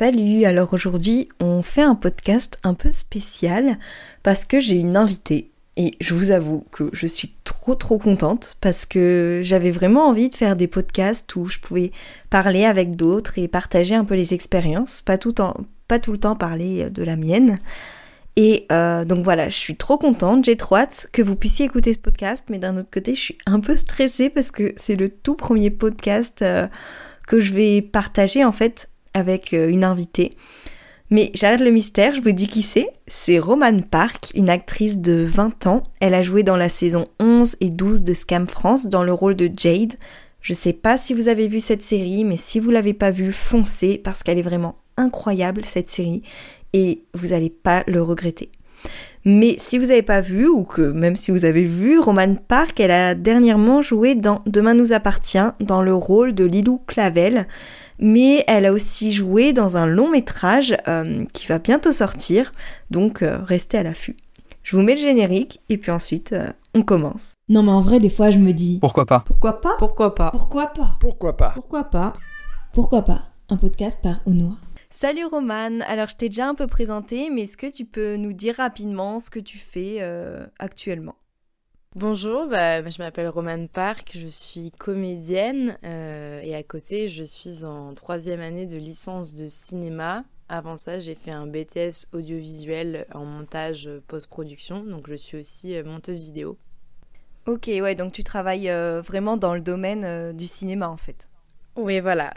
Salut, 0.00 0.46
alors 0.46 0.72
aujourd'hui 0.72 1.28
on 1.40 1.60
fait 1.60 1.82
un 1.82 1.94
podcast 1.94 2.56
un 2.64 2.72
peu 2.72 2.90
spécial 2.90 3.78
parce 4.22 4.46
que 4.46 4.58
j'ai 4.58 4.76
une 4.76 4.96
invitée 4.96 5.50
et 5.76 5.94
je 6.00 6.14
vous 6.14 6.30
avoue 6.30 6.64
que 6.70 6.88
je 6.94 7.06
suis 7.06 7.34
trop 7.44 7.74
trop 7.74 7.98
contente 7.98 8.56
parce 8.62 8.86
que 8.86 9.40
j'avais 9.44 9.70
vraiment 9.70 10.08
envie 10.08 10.30
de 10.30 10.34
faire 10.34 10.56
des 10.56 10.68
podcasts 10.68 11.36
où 11.36 11.44
je 11.44 11.58
pouvais 11.58 11.92
parler 12.30 12.64
avec 12.64 12.96
d'autres 12.96 13.38
et 13.38 13.46
partager 13.46 13.94
un 13.94 14.06
peu 14.06 14.14
les 14.14 14.32
expériences, 14.32 15.02
pas 15.02 15.18
tout, 15.18 15.34
le 15.36 16.16
temps 16.16 16.34
parler 16.34 16.88
de 16.88 17.02
la 17.02 17.16
mienne. 17.16 17.58
Et 18.36 18.66
euh, 18.72 19.04
donc 19.04 19.22
voilà, 19.22 19.50
je 19.50 19.56
suis 19.56 19.76
trop 19.76 19.98
contente, 19.98 20.46
j'ai 20.46 20.56
trop 20.56 20.76
hâte 20.76 21.08
que 21.12 21.20
vous 21.20 21.36
puissiez 21.36 21.66
écouter 21.66 21.92
ce 21.92 21.98
podcast, 21.98 22.42
mais 22.48 22.58
d'un 22.58 22.78
autre 22.78 22.90
côté 22.90 23.14
je 23.14 23.20
suis 23.20 23.38
un 23.44 23.60
peu 23.60 23.76
stressée 23.76 24.30
parce 24.30 24.50
que 24.50 24.72
c'est 24.76 24.96
le 24.96 25.10
tout 25.10 25.34
premier 25.34 25.68
podcast 25.68 26.40
euh, 26.40 26.68
que 27.26 27.38
je 27.38 27.52
vais 27.52 27.82
partager 27.82 28.46
en 28.46 28.52
fait 28.52 28.89
avec 29.14 29.54
euh, 29.54 29.68
une 29.68 29.84
invitée. 29.84 30.30
Mais 31.10 31.32
j'arrête 31.34 31.60
le 31.60 31.70
mystère, 31.70 32.14
je 32.14 32.20
vous 32.20 32.30
dis 32.30 32.46
qui 32.46 32.62
c'est. 32.62 32.88
C'est 33.08 33.40
Romane 33.40 33.82
Park, 33.82 34.30
une 34.34 34.48
actrice 34.48 34.98
de 34.98 35.26
20 35.28 35.66
ans. 35.66 35.82
Elle 36.00 36.14
a 36.14 36.22
joué 36.22 36.44
dans 36.44 36.56
la 36.56 36.68
saison 36.68 37.08
11 37.18 37.56
et 37.60 37.70
12 37.70 38.02
de 38.02 38.12
Scam 38.14 38.46
France 38.46 38.86
dans 38.86 39.02
le 39.02 39.12
rôle 39.12 39.34
de 39.34 39.50
Jade. 39.54 39.94
Je 40.40 40.54
sais 40.54 40.72
pas 40.72 40.96
si 40.96 41.12
vous 41.12 41.26
avez 41.26 41.48
vu 41.48 41.58
cette 41.58 41.82
série, 41.82 42.24
mais 42.24 42.36
si 42.36 42.60
vous 42.60 42.70
l'avez 42.70 42.94
pas 42.94 43.10
vue, 43.10 43.32
foncez 43.32 43.98
parce 43.98 44.22
qu'elle 44.22 44.38
est 44.38 44.42
vraiment 44.42 44.76
incroyable 44.96 45.64
cette 45.64 45.88
série 45.88 46.22
et 46.72 47.02
vous 47.14 47.28
n'allez 47.28 47.50
pas 47.50 47.82
le 47.88 48.02
regretter. 48.02 48.50
Mais 49.24 49.56
si 49.58 49.78
vous 49.78 49.86
n'avez 49.86 50.02
pas 50.02 50.22
vu, 50.22 50.48
ou 50.48 50.62
que 50.62 50.80
même 50.80 51.16
si 51.16 51.30
vous 51.30 51.44
avez 51.44 51.64
vu, 51.64 51.98
Romane 51.98 52.38
Park, 52.38 52.80
elle 52.80 52.90
a 52.90 53.14
dernièrement 53.14 53.82
joué 53.82 54.14
dans 54.14 54.42
Demain 54.46 54.74
nous 54.74 54.92
appartient 54.92 55.38
dans 55.60 55.82
le 55.82 55.94
rôle 55.94 56.34
de 56.34 56.44
Lilou 56.44 56.80
Clavel 56.86 57.46
mais 58.00 58.44
elle 58.48 58.66
a 58.66 58.72
aussi 58.72 59.12
joué 59.12 59.52
dans 59.52 59.76
un 59.76 59.86
long 59.86 60.10
métrage 60.10 60.76
euh, 60.88 61.24
qui 61.32 61.46
va 61.46 61.58
bientôt 61.58 61.92
sortir, 61.92 62.50
donc 62.90 63.22
euh, 63.22 63.38
restez 63.44 63.78
à 63.78 63.82
l'affût. 63.82 64.16
Je 64.62 64.76
vous 64.76 64.82
mets 64.82 64.94
le 64.94 65.00
générique 65.00 65.60
et 65.68 65.78
puis 65.78 65.90
ensuite 65.90 66.32
euh, 66.32 66.48
on 66.74 66.82
commence. 66.82 67.34
Non 67.48 67.62
mais 67.62 67.72
en 67.72 67.80
vrai 67.80 68.00
des 68.00 68.10
fois 68.10 68.30
je 68.30 68.38
me 68.38 68.52
dis 68.52 68.78
pourquoi 68.80 69.06
pas? 69.06 69.20
Pourquoi 69.26 69.60
pas? 69.60 69.76
Pourquoi 69.78 70.14
pas? 70.14 70.30
Pourquoi 70.30 70.66
pas? 70.72 70.96
Pourquoi 71.00 71.36
pas? 71.36 71.50
Pourquoi 71.54 71.84
pas? 71.84 72.12
Pourquoi 72.72 73.02
pas? 73.02 73.22
Un 73.48 73.56
podcast 73.56 73.98
par 74.02 74.20
Onoa. 74.26 74.56
Salut 74.90 75.24
Romane, 75.24 75.82
alors 75.82 76.08
je 76.08 76.16
t'ai 76.16 76.28
déjà 76.28 76.48
un 76.48 76.54
peu 76.54 76.66
présenté, 76.66 77.30
mais 77.30 77.42
est-ce 77.42 77.56
que 77.56 77.70
tu 77.70 77.84
peux 77.84 78.16
nous 78.16 78.32
dire 78.32 78.56
rapidement 78.56 79.18
ce 79.20 79.30
que 79.30 79.38
tu 79.38 79.58
fais 79.58 80.00
actuellement? 80.58 81.14
Bonjour, 81.96 82.46
bah, 82.46 82.88
je 82.88 83.02
m'appelle 83.02 83.26
Romane 83.26 83.68
Park, 83.68 84.12
je 84.16 84.28
suis 84.28 84.70
comédienne 84.70 85.76
euh, 85.82 86.40
et 86.40 86.54
à 86.54 86.62
côté 86.62 87.08
je 87.08 87.24
suis 87.24 87.64
en 87.64 87.94
troisième 87.94 88.38
année 88.38 88.64
de 88.64 88.76
licence 88.76 89.34
de 89.34 89.48
cinéma. 89.48 90.22
Avant 90.48 90.76
ça 90.76 91.00
j'ai 91.00 91.16
fait 91.16 91.32
un 91.32 91.48
BTS 91.48 92.06
audiovisuel 92.12 93.08
en 93.12 93.24
montage 93.24 93.88
euh, 93.88 94.00
post-production, 94.06 94.84
donc 94.84 95.08
je 95.08 95.16
suis 95.16 95.38
aussi 95.38 95.74
euh, 95.74 95.82
monteuse 95.82 96.24
vidéo. 96.24 96.56
Ok, 97.46 97.66
ouais, 97.66 97.96
donc 97.96 98.12
tu 98.12 98.22
travailles 98.22 98.70
vraiment 99.02 99.36
dans 99.36 99.54
le 99.56 99.60
domaine 99.60 100.32
du 100.36 100.46
cinéma 100.46 100.88
en 100.88 100.96
fait. 100.96 101.28
Oui, 101.74 101.98
voilà, 101.98 102.32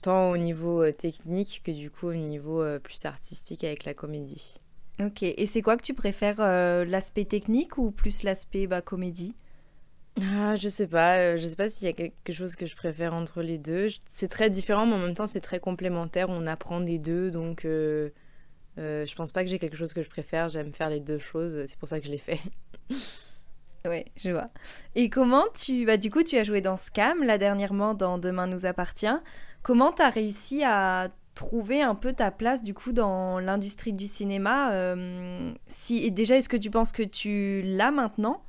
tant 0.00 0.30
au 0.30 0.38
niveau 0.38 0.90
technique 0.92 1.60
que 1.62 1.70
du 1.70 1.90
coup 1.90 2.06
au 2.06 2.14
niveau 2.14 2.64
plus 2.78 3.04
artistique 3.04 3.62
avec 3.62 3.84
la 3.84 3.92
comédie. 3.92 4.58
Ok, 5.00 5.22
et 5.22 5.46
c'est 5.46 5.62
quoi 5.62 5.76
que 5.76 5.82
tu 5.82 5.94
préfères, 5.94 6.40
euh, 6.40 6.84
l'aspect 6.84 7.24
technique 7.24 7.78
ou 7.78 7.90
plus 7.90 8.22
l'aspect 8.22 8.66
bah, 8.66 8.82
comédie? 8.82 9.34
Ah, 10.20 10.56
je 10.56 10.68
sais 10.68 10.88
pas, 10.88 11.18
euh, 11.18 11.36
je 11.38 11.46
sais 11.46 11.56
pas 11.56 11.70
s'il 11.70 11.86
y 11.86 11.90
a 11.90 11.94
quelque 11.94 12.32
chose 12.32 12.54
que 12.54 12.66
je 12.66 12.76
préfère 12.76 13.14
entre 13.14 13.40
les 13.40 13.56
deux. 13.56 13.86
C'est 14.06 14.28
très 14.28 14.50
différent, 14.50 14.84
mais 14.84 14.94
en 14.94 14.98
même 14.98 15.14
temps 15.14 15.26
c'est 15.26 15.40
très 15.40 15.60
complémentaire. 15.60 16.26
On 16.28 16.46
apprend 16.46 16.80
des 16.80 16.98
deux, 16.98 17.30
donc 17.30 17.64
euh, 17.64 18.10
je 18.76 19.14
pense 19.14 19.32
pas 19.32 19.42
que 19.42 19.48
j'ai 19.48 19.58
quelque 19.58 19.76
chose 19.76 19.94
que 19.94 20.02
je 20.02 20.10
préfère. 20.10 20.50
J'aime 20.50 20.72
faire 20.72 20.90
les 20.90 21.00
deux 21.00 21.18
choses, 21.18 21.64
c'est 21.66 21.78
pour 21.78 21.88
ça 21.88 21.98
que 22.00 22.06
je 22.06 22.10
les 22.10 22.18
fais. 22.18 22.40
ouais, 23.86 24.04
je 24.16 24.32
vois. 24.32 24.48
Et 24.96 25.08
comment 25.08 25.46
tu, 25.54 25.86
bah 25.86 25.96
du 25.96 26.10
coup 26.10 26.24
tu 26.24 26.36
as 26.36 26.44
joué 26.44 26.60
dans 26.60 26.76
Scam 26.76 27.22
là 27.22 27.38
dernièrement 27.38 27.94
dans 27.94 28.18
Demain 28.18 28.48
nous 28.48 28.66
appartient. 28.66 29.06
Comment 29.62 29.92
tu 29.92 30.02
as 30.02 30.10
réussi 30.10 30.62
à 30.64 31.08
trouver 31.40 31.80
un 31.80 31.94
peu 31.94 32.12
ta 32.12 32.30
place 32.30 32.62
du 32.62 32.74
coup 32.74 32.92
dans 32.92 33.38
l'industrie 33.38 33.94
du 33.94 34.06
cinéma 34.06 34.74
euh, 34.74 35.54
si 35.68 36.04
et 36.04 36.10
déjà 36.10 36.36
est-ce 36.36 36.50
que 36.50 36.56
tu 36.58 36.70
penses 36.70 36.92
que 36.92 37.02
tu 37.02 37.62
l'as 37.64 37.90
maintenant? 37.90 38.44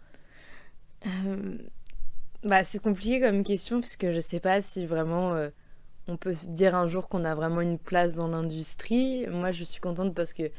Euh, 1.07 1.57
bah 2.43 2.65
c'est 2.65 2.79
compliqué 2.79 3.21
comme 3.21 3.45
question 3.45 3.79
puisque 3.79 4.11
je 4.11 4.19
sais 4.19 4.41
pas 4.41 4.61
si 4.61 4.85
vraiment 4.85 5.31
euh, 5.31 5.49
on 6.09 6.17
peut 6.17 6.33
se 6.33 6.49
dire 6.49 6.75
un 6.75 6.89
jour 6.89 7.07
qu'on 7.07 7.23
a 7.23 7.33
vraiment 7.33 7.61
une 7.61 7.79
place 7.79 8.15
dans 8.15 8.27
l'industrie. 8.27 9.25
Moi 9.29 9.53
je 9.53 9.63
suis 9.63 9.79
contente 9.79 10.13
parce 10.13 10.33
que 10.33 10.51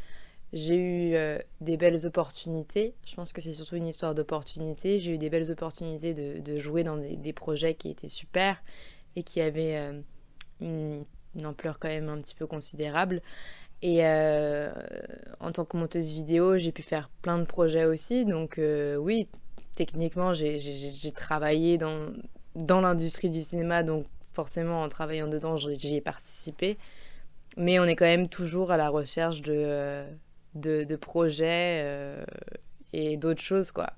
j'ai 0.54 0.78
eu 0.78 1.16
des 1.60 1.76
belles 1.76 2.06
opportunités. 2.06 2.94
Je 3.04 3.14
pense 3.14 3.34
que 3.34 3.42
c'est 3.42 3.52
surtout 3.52 3.76
une 3.76 3.88
histoire 3.88 4.14
d'opportunités 4.14 5.00
j'ai 5.00 5.12
eu 5.12 5.18
des 5.18 5.28
belles 5.28 5.50
opportunités 5.50 6.14
de, 6.14 6.56
jouer 6.56 6.82
dans 6.82 6.96
des, 6.96 7.16
des, 7.16 7.34
projets 7.34 7.74
qui 7.74 7.90
étaient 7.90 8.08
super 8.08 8.62
et 9.16 9.22
qui 9.22 9.42
avaient 9.42 10.02
une 10.62 11.04
une 11.36 11.46
ampleur 11.46 11.78
quand 11.78 11.88
même 11.88 12.08
un 12.08 12.18
petit 12.18 12.34
peu 12.34 12.46
considérable. 12.46 13.22
Et 13.82 14.06
euh, 14.06 14.70
en 15.40 15.50
tant 15.50 15.64
que 15.64 15.76
monteuse 15.76 16.12
vidéo, 16.12 16.56
j'ai 16.56 16.70
pu 16.70 16.82
faire 16.82 17.10
plein 17.20 17.38
de 17.38 17.44
projets 17.44 17.84
aussi. 17.84 18.24
Donc 18.24 18.58
euh, 18.58 18.96
oui, 18.96 19.28
techniquement, 19.76 20.34
j'ai 20.34 21.12
travaillé 21.12 21.78
dans, 21.78 22.12
dans 22.54 22.80
l'industrie 22.80 23.28
du 23.28 23.42
cinéma. 23.42 23.82
Donc 23.82 24.06
forcément, 24.32 24.82
en 24.82 24.88
travaillant 24.88 25.26
dedans, 25.26 25.56
j'y 25.56 25.96
ai 25.96 26.00
participé. 26.00 26.78
Mais 27.56 27.80
on 27.80 27.84
est 27.84 27.96
quand 27.96 28.06
même 28.06 28.28
toujours 28.28 28.70
à 28.70 28.76
la 28.76 28.88
recherche 28.88 29.42
de, 29.42 29.52
euh, 29.52 30.10
de, 30.54 30.96
projets 30.96 31.84
et 32.92 33.16
d'autres 33.16 33.42
choses, 33.42 33.72
quoi. 33.72 33.90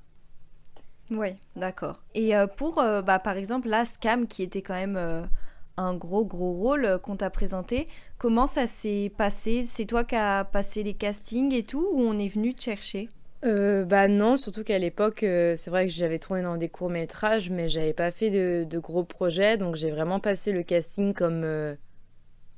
Oui, 1.10 1.36
d'accord. 1.54 2.02
Et 2.14 2.32
pour, 2.56 2.76
bah, 2.76 3.18
par 3.18 3.36
exemple, 3.36 3.68
la 3.68 3.84
Scam, 3.84 4.26
qui 4.26 4.42
était 4.42 4.62
quand 4.62 4.74
même 4.74 5.28
un 5.76 5.94
gros 5.94 6.24
gros 6.24 6.52
rôle 6.52 6.84
euh, 6.84 6.98
qu'on 6.98 7.16
t'a 7.16 7.30
présenté. 7.30 7.86
Comment 8.18 8.46
ça 8.46 8.66
s'est 8.66 9.12
passé? 9.16 9.64
C'est 9.66 9.86
toi 9.86 10.04
qui 10.04 10.16
as 10.16 10.44
passé 10.44 10.82
les 10.82 10.94
castings 10.94 11.52
et 11.54 11.62
tout 11.62 11.88
ou 11.92 12.00
on 12.00 12.18
est 12.18 12.28
venu 12.28 12.54
te 12.54 12.62
chercher? 12.62 13.08
Euh, 13.44 13.84
bah 13.84 14.08
non, 14.08 14.36
surtout 14.38 14.64
qu'à 14.64 14.78
l'époque, 14.78 15.22
euh, 15.22 15.54
c'est 15.58 15.70
vrai 15.70 15.86
que 15.86 15.92
j'avais 15.92 16.18
tourné 16.18 16.42
dans 16.42 16.56
des 16.56 16.70
courts 16.70 16.88
métrages, 16.88 17.50
mais 17.50 17.68
j'avais 17.68 17.92
pas 17.92 18.10
fait 18.10 18.30
de, 18.64 18.78
gros 18.78 19.04
projets, 19.04 19.58
donc 19.58 19.76
j'ai 19.76 19.90
vraiment 19.90 20.18
passé 20.20 20.52
le 20.52 20.62
casting 20.62 21.12
comme. 21.12 21.46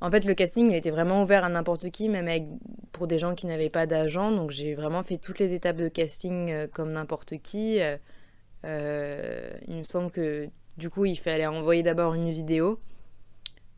En 0.02 0.10
fait, 0.10 0.26
le 0.26 0.34
casting, 0.34 0.70
il 0.70 0.76
était 0.76 0.90
vraiment 0.90 1.22
ouvert 1.22 1.42
à 1.42 1.48
n'importe 1.48 1.90
qui, 1.90 2.08
même 2.08 2.28
pour 2.92 3.06
des 3.06 3.18
gens 3.18 3.34
qui 3.34 3.46
n'avaient 3.46 3.70
pas 3.70 3.86
d'agent, 3.86 4.30
donc 4.30 4.50
j'ai 4.50 4.74
vraiment 4.74 5.02
fait 5.02 5.16
toutes 5.16 5.38
les 5.38 5.54
étapes 5.54 5.76
de 5.76 5.88
casting 5.88 6.68
comme 6.68 6.92
n'importe 6.92 7.38
qui. 7.38 7.80
il 8.62 8.68
me 8.68 9.82
semble 9.82 10.12
que 10.12 10.48
du 10.76 10.90
coup, 10.90 11.04
il 11.04 11.18
fallait 11.18 11.46
envoyer 11.46 11.82
d'abord 11.82 12.14
une 12.14 12.30
vidéo 12.30 12.78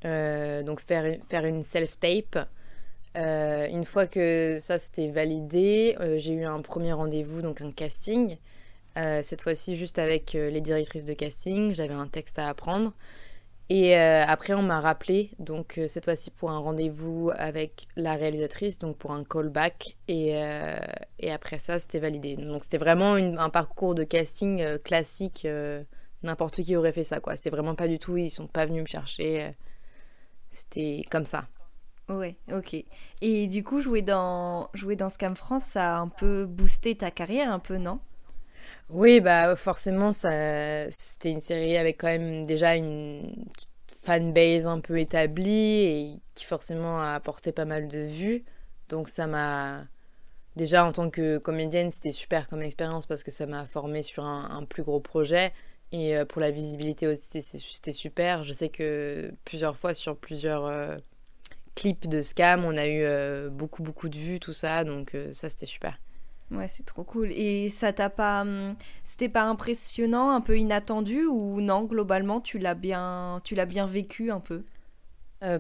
euh, 0.05 0.63
donc 0.63 0.81
faire, 0.81 1.17
faire 1.29 1.45
une 1.45 1.63
self-tape. 1.63 2.49
Euh, 3.17 3.67
une 3.69 3.85
fois 3.85 4.07
que 4.07 4.59
ça 4.61 4.79
c'était 4.79 5.09
validé, 5.09 5.97
euh, 6.01 6.19
j'ai 6.19 6.35
eu 6.35 6.45
un 6.45 6.61
premier 6.61 6.93
rendez-vous, 6.93 7.43
donc 7.43 7.61
un 7.61 7.73
casting. 7.73 8.37
cette 9.23 9.43
fois-ci 9.43 9.77
juste 9.77 9.99
avec 9.99 10.33
les 10.33 10.61
directrices 10.61 11.05
de 11.05 11.15
casting, 11.15 11.73
j'avais 11.73 11.95
un 11.95 12.09
texte 12.09 12.39
à 12.39 12.49
apprendre. 12.49 12.93
Et 13.71 13.95
après, 13.97 14.55
on 14.55 14.63
m'a 14.63 14.81
rappelé, 14.81 15.31
donc 15.39 15.79
cette 15.89 16.07
fois-ci 16.07 16.31
pour 16.31 16.51
un 16.51 16.59
rendez-vous 16.59 17.31
avec 17.37 17.87
la 17.97 18.15
réalisatrice, 18.17 18.79
donc 18.79 18.97
pour 18.97 19.13
un 19.13 19.23
callback. 19.25 19.97
Et, 20.09 20.31
et 21.21 21.31
après 21.31 21.61
ça, 21.61 21.79
c'était 21.79 22.01
validé. 22.01 22.37
Donc 22.37 22.65
c'était 22.65 22.79
vraiment 22.79 23.15
un 23.15 23.51
parcours 23.51 23.95
de 23.95 24.03
casting 24.03 24.79
classique. 24.79 25.47
N'importe 26.25 26.63
qui 26.63 26.75
aurait 26.75 26.93
fait 26.93 27.05
ça, 27.05 27.21
quoi. 27.21 27.37
C'était 27.37 27.51
vraiment 27.51 27.77
pas 27.77 27.87
du 27.87 28.01
tout, 28.01 28.17
ils 28.17 28.31
sont 28.31 28.49
pas 28.49 28.67
venus 28.67 28.83
me 28.83 28.87
chercher. 28.89 29.53
C'était 30.71 31.05
comme 31.11 31.27
ça. 31.27 31.49
Ouais, 32.09 32.37
ok. 32.53 32.77
Et 33.21 33.47
du 33.49 33.63
coup, 33.63 33.81
jouer 33.81 34.03
dans, 34.03 34.71
jouer 34.75 34.97
dans 34.97 35.09
Scam 35.09 35.37
France, 35.37 35.65
ça 35.65 35.97
a 35.97 36.01
un 36.01 36.09
peu 36.09 36.47
boosté 36.47 36.97
ta 36.97 37.11
carrière, 37.11 37.53
un 37.53 37.59
peu, 37.59 37.77
non? 37.77 38.01
Oui, 38.91 39.21
bah 39.21 39.55
forcément, 39.57 40.13
ça, 40.13 40.91
c'était 40.91 41.31
une 41.31 41.41
série 41.41 41.77
avec 41.77 41.99
quand 42.01 42.09
même 42.09 42.47
déjà 42.47 42.75
une 42.77 43.47
fanbase 44.03 44.67
un 44.67 44.81
peu 44.81 44.99
établie 44.99 45.53
et 45.53 46.23
qui 46.35 46.45
forcément 46.47 47.01
a 47.01 47.15
apporté 47.15 47.53
pas 47.53 47.67
mal 47.67 47.89
de 47.89 48.01
vues. 48.01 48.45
Donc 48.89 49.09
ça 49.09 49.27
m'a... 49.27 49.87
Déjà, 50.57 50.85
en 50.87 50.93
tant 50.93 51.11
que 51.11 51.39
comédienne, 51.39 51.91
c'était 51.91 52.13
super 52.13 52.49
comme 52.49 52.63
expérience 52.63 53.07
parce 53.07 53.23
que 53.23 53.31
ça 53.31 53.47
m'a 53.47 53.65
formé 53.67 54.03
sur 54.03 54.25
un 54.25 54.65
plus 54.65 54.83
gros 54.83 55.01
projet. 55.01 55.53
Et 55.93 56.17
euh, 56.17 56.25
pour 56.25 56.41
la 56.41 56.51
visibilité 56.51 57.07
aussi, 57.07 57.29
c'était 57.43 57.93
super. 57.93 58.45
Je 58.45 58.53
sais 58.53 58.69
que 58.69 59.33
plusieurs 59.45 59.77
fois 59.77 59.95
sur 59.95 60.17
plusieurs 60.17 60.67
euh, 60.67 60.97
clips 61.75 62.09
de 62.09 62.23
scam, 62.23 62.65
on 62.65 62.77
a 62.77 62.87
eu 62.89 63.03
euh, 63.03 63.51
beaucoup, 63.51 63.83
beaucoup 63.83 64.09
de 64.09 64.19
vues, 64.19 64.41
tout 64.41 64.53
ça. 64.55 64.85
Donc 64.85 65.17
ça, 65.33 65.49
c'était 65.51 65.67
super. 65.67 65.99
Ouais, 66.51 66.67
c'est 66.69 66.85
trop 66.85 67.05
cool. 67.05 67.31
Et 67.33 67.69
ça 67.69 67.93
t'a 67.93 68.09
pas. 68.09 68.41
Hum, 68.43 68.75
c'était 69.05 69.29
pas 69.29 69.43
impressionnant, 69.45 70.31
un 70.31 70.41
peu 70.41 70.57
inattendu 70.59 71.27
ou 71.27 71.61
non, 71.61 71.85
globalement, 71.85 72.41
tu 72.41 72.59
l'as 72.59 72.75
bien, 72.75 73.41
tu 73.45 73.55
l'as 73.55 73.67
bien 73.67 73.87
vécu 73.87 74.31
un 74.31 74.41
peu? 74.41 74.65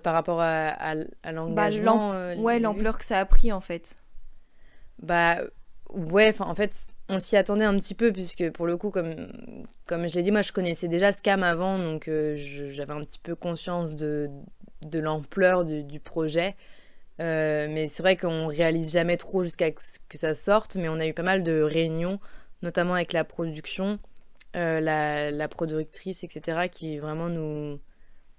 Par 0.02 0.12
rapport 0.12 0.40
à, 0.40 0.68
à, 0.68 0.94
Bah, 0.94 1.32
l'engagement. 1.32 2.10
ouais, 2.36 2.58
l'ampleur 2.58 2.98
que 2.98 3.04
ça 3.04 3.20
a 3.20 3.24
pris 3.24 3.52
en 3.52 3.60
fait. 3.60 3.96
Bah 5.02 5.40
ouais, 5.90 6.34
en 6.40 6.54
fait, 6.54 6.86
on 7.08 7.20
s'y 7.20 7.36
attendait 7.36 7.64
un 7.64 7.78
petit 7.78 7.94
peu 7.94 8.12
puisque 8.12 8.50
pour 8.50 8.66
le 8.66 8.76
coup, 8.76 8.90
comme, 8.90 9.14
comme 9.86 10.08
je 10.08 10.14
l'ai 10.14 10.22
dit, 10.22 10.30
moi 10.30 10.42
je 10.42 10.52
connaissais 10.52 10.88
déjà 10.88 11.12
Scam 11.12 11.42
avant, 11.42 11.78
donc 11.78 12.08
euh, 12.08 12.34
j'avais 12.36 12.92
un 12.92 13.00
petit 13.00 13.18
peu 13.18 13.34
conscience 13.34 13.96
de, 13.96 14.30
de 14.82 14.98
l'ampleur 14.98 15.64
du, 15.64 16.00
projet. 16.00 16.54
Euh, 17.20 17.66
mais 17.70 17.88
c'est 17.88 18.02
vrai 18.02 18.16
qu'on 18.16 18.46
réalise 18.46 18.92
jamais 18.92 19.16
trop 19.16 19.42
jusqu'à 19.42 19.70
ce 19.78 19.98
que 20.08 20.18
ça 20.18 20.34
sorte, 20.34 20.76
mais 20.76 20.88
on 20.88 21.00
a 21.00 21.06
eu 21.06 21.14
pas 21.14 21.22
mal 21.22 21.42
de 21.42 21.62
réunions, 21.62 22.20
notamment 22.62 22.94
avec 22.94 23.12
la 23.12 23.24
production, 23.24 23.98
euh, 24.56 24.80
la, 24.80 25.48
productrice, 25.48 26.24
etc., 26.24 26.68
qui 26.70 26.98
vraiment 26.98 27.28
nous, 27.28 27.80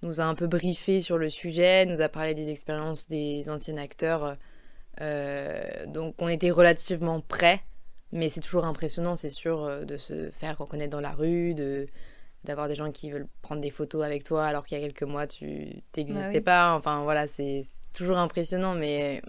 nous 0.03 0.21
a 0.21 0.25
un 0.25 0.35
peu 0.35 0.47
briefé 0.47 1.01
sur 1.01 1.17
le 1.17 1.29
sujet, 1.29 1.85
nous 1.85 2.01
a 2.01 2.09
parlé 2.09 2.35
des 2.35 2.51
expériences 2.51 3.07
des 3.07 3.49
anciens 3.49 3.77
acteurs. 3.77 4.37
Donc 5.87 6.15
on 6.19 6.27
était 6.27 6.51
relativement 6.51 7.21
prêts, 7.21 7.61
mais 8.11 8.29
c'est 8.29 8.41
toujours 8.41 8.65
impressionnant, 8.65 9.15
c'est 9.15 9.29
sûr, 9.29 9.63
euh, 9.63 9.85
de 9.85 9.97
se 9.97 10.29
faire 10.31 10.57
reconnaître 10.57 10.91
dans 10.91 11.01
la 11.01 11.11
rue, 11.11 11.53
de 11.53 11.87
d'avoir 12.45 12.69
des 12.69 12.75
gens 12.75 12.89
qui 12.89 13.11
veulent 13.11 13.27
prendre 13.41 13.59
des 13.61 13.69
photos 13.69 14.05
avec 14.05 14.23
toi 14.23 14.45
alors 14.45 14.65
qu'il 14.65 14.77
y 14.77 14.81
a 14.81 14.83
quelques 14.85 15.03
mois 15.03 15.27
tu 15.27 15.83
t'existais 15.91 16.23
Ah 16.23 16.29
oui. 16.33 16.39
pas. 16.41 16.73
Enfin 16.77 17.03
voilà, 17.03 17.27
c'est 17.27 17.63
toujours 17.93 18.17
impressionnant, 18.17 18.75
mais 18.75 19.21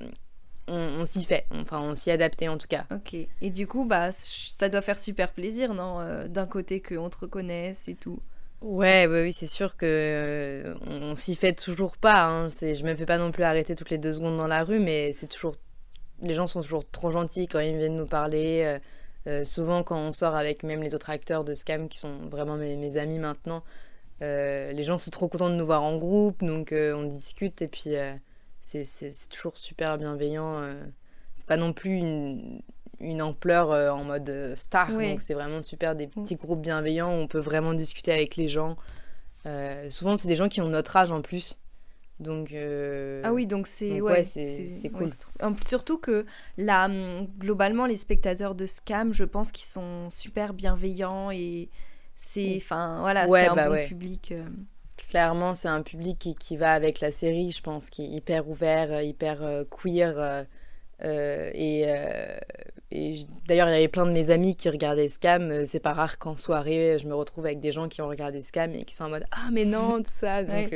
on, 0.69 0.77
on 1.00 1.05
s'y 1.05 1.25
fait, 1.25 1.44
enfin 1.50 1.81
on 1.81 1.97
s'y 1.97 2.12
adaptait 2.12 2.47
en 2.47 2.56
tout 2.56 2.69
cas. 2.69 2.87
Ok. 2.93 3.15
Et 3.15 3.50
du 3.50 3.67
coup, 3.67 3.85
bah, 3.85 4.11
ça 4.12 4.69
doit 4.69 4.81
faire 4.83 4.99
super 5.00 5.33
plaisir, 5.33 5.75
non 5.75 5.99
euh, 6.00 6.29
D'un 6.29 6.47
côté 6.47 6.81
qu'on 6.81 7.11
te 7.11 7.19
reconnaisse 7.19 7.88
et 7.88 7.97
tout. 7.97 8.21
Ouais, 8.61 9.06
ouais, 9.09 9.23
oui, 9.23 9.33
c'est 9.33 9.47
sûr 9.49 9.76
que 9.76 9.87
euh, 9.87 10.75
on, 10.87 11.12
on 11.12 11.17
s'y 11.17 11.35
fait 11.35 11.55
toujours 11.55 11.97
pas. 11.97 12.26
Hein. 12.26 12.49
C'est, 12.50 12.76
je 12.76 12.85
me 12.85 12.94
fais 12.94 13.06
pas 13.06 13.19
non 13.19 13.33
plus 13.33 13.43
arrêter 13.43 13.75
toutes 13.75 13.91
les 13.91 13.99
deux 13.99 14.12
secondes 14.12 14.37
dans 14.37 14.47
la 14.47 14.62
rue, 14.62 14.79
mais 14.79 15.12
c'est 15.15 15.26
toujours, 15.26 15.56
les 16.22 16.34
gens 16.34 16.46
sont 16.46 16.62
toujours 16.62 16.88
trop 16.90 17.11
gentils 17.11 17.46
quand 17.49 17.61
ils 17.61 17.76
viennent 17.76 17.96
nous 17.96 18.06
parler. 18.06 18.62
euh, 18.64 18.78
euh, 19.26 19.44
souvent, 19.44 19.82
quand 19.82 19.99
on 19.99 20.12
sort 20.12 20.34
avec 20.34 20.62
même 20.62 20.82
les 20.82 20.94
autres 20.94 21.11
acteurs 21.11 21.44
de 21.44 21.55
Scam 21.55 21.88
qui 21.88 21.99
sont 21.99 22.17
vraiment 22.31 22.56
mes, 22.56 22.76
mes 22.76 22.96
amis 22.96 23.19
maintenant, 23.19 23.62
euh, 24.22 24.72
les 24.72 24.84
gens 24.84 24.99
sont 24.99 25.11
trop 25.11 25.28
contents 25.28 25.50
de 25.50 25.55
nous 25.55 25.67
voir 25.67 25.82
en 25.82 25.96
groupe, 25.99 26.43
donc 26.43 26.72
euh, 26.72 26.94
on 26.94 27.05
discute 27.05 27.62
et 27.62 27.69
puis 27.69 27.94
c'est, 28.61 29.28
toujours 29.28 29.56
super 29.56 29.99
bienveillant. 29.99 30.62
C'est 31.34 31.49
pas 31.49 31.56
non 31.56 31.72
plus 31.72 31.96
une, 31.96 32.62
une 32.99 33.23
ampleur 33.23 33.94
en 33.94 34.05
mode 34.05 34.55
star, 34.56 34.90
donc 34.90 35.20
c'est 35.20 35.34
vraiment 35.34 35.62
super 35.62 35.94
des 35.94 36.06
petits 36.06 36.37
groupes 36.37 36.61
bienveillants 36.61 37.11
où 37.11 37.23
on 37.23 37.26
peut 37.26 37.38
vraiment 37.38 37.75
discuter 37.75 38.12
avec 38.12 38.37
les 38.37 38.49
gens. 38.49 38.76
Souvent, 39.88 40.16
c'est 40.16 40.28
des 40.28 40.37
gens 40.37 40.49
qui 40.49 40.61
ont 40.61 40.69
notre 40.69 40.96
âge 40.96 41.11
en 41.11 41.23
plus. 41.23 41.58
Donc, 42.20 42.52
euh, 42.52 43.22
Ah 43.25 43.32
oui, 43.32 43.46
donc 43.46 43.67
c'est 43.67 44.00
ouais, 44.00 44.12
ouais, 44.12 44.25
c'est- 44.25 44.90
cool. 44.90 45.08
surtout 45.67 45.99
que 45.99 46.26
là, 46.58 46.84
hum, 46.84 47.26
globalement, 47.38 47.87
les 47.87 47.96
spectateurs 47.96 48.55
de 48.55 48.67
Scam, 48.67 49.12
je 49.14 49.25
pense 49.25 49.52
qu'ils 49.52 49.67
sont 49.67 50.11
super 50.11 50.52
bienveillants 50.52 51.31
et 51.31 51.70
c'est, 52.14 52.56
enfin, 52.56 52.99
voilà, 53.00 53.26
Ouais, 53.26 53.40
c'est 53.44 53.49
un 53.49 53.55
bah 53.56 53.69
bon 53.70 53.87
public. 53.87 54.32
euh. 54.32 54.44
clairement, 55.08 55.55
c'est 55.55 55.69
un 55.69 55.81
public 55.82 56.19
qui, 56.19 56.34
qui 56.34 56.58
va 56.58 56.72
avec 56.75 57.00
la 57.00 57.11
série, 57.11 57.50
je 57.52 57.62
pense, 57.62 57.88
qui 57.88 58.05
est 58.05 58.08
hyper 58.08 58.49
ouvert, 58.49 58.93
euh, 58.93 59.02
hyper 59.02 59.43
euh, 59.43 59.64
queer. 59.64 60.44
et 61.02 61.87
d'ailleurs, 63.46 63.69
il 63.69 63.73
y 63.73 63.76
avait 63.76 63.88
plein 63.88 64.05
de 64.06 64.12
mes 64.12 64.31
amis 64.31 64.56
qui 64.56 64.69
regardaient 64.69 65.08
Scam. 65.08 65.64
C'est 65.66 65.81
pas 65.81 65.93
rare 65.94 66.19
qu'en 66.19 66.37
soirée, 66.37 66.99
je 67.00 67.06
me 67.06 67.14
retrouve 67.14 67.46
avec 67.46 67.61
des 67.61 67.73
gens 67.73 67.88
qui 67.88 68.02
ont 68.02 68.08
regardé 68.08 68.43
Scam 68.43 68.75
et 68.75 68.84
qui 68.84 68.94
sont 68.94 69.05
en 69.05 69.08
mode 69.11 69.25
Ah, 69.31 69.49
mais 69.52 69.64
non, 69.64 69.99
tout 70.02 70.11
ça. 70.11 70.44
Donc, 70.44 70.73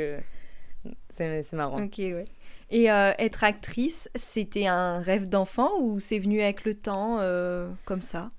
c'est 1.09 1.53
marrant. 1.53 1.83
Ok, 1.83 1.97
ouais. 1.99 2.25
Et 2.71 2.91
euh, 2.91 3.11
être 3.19 3.43
actrice, 3.43 4.09
c'était 4.15 4.65
un 4.65 4.99
rêve 4.99 5.29
d'enfant 5.29 5.79
ou 5.79 5.99
c'est 5.99 6.19
venu 6.19 6.41
avec 6.41 6.65
le 6.65 6.73
temps, 6.73 7.19
euh, 7.21 7.69
comme 7.85 8.01
ça? 8.01 8.29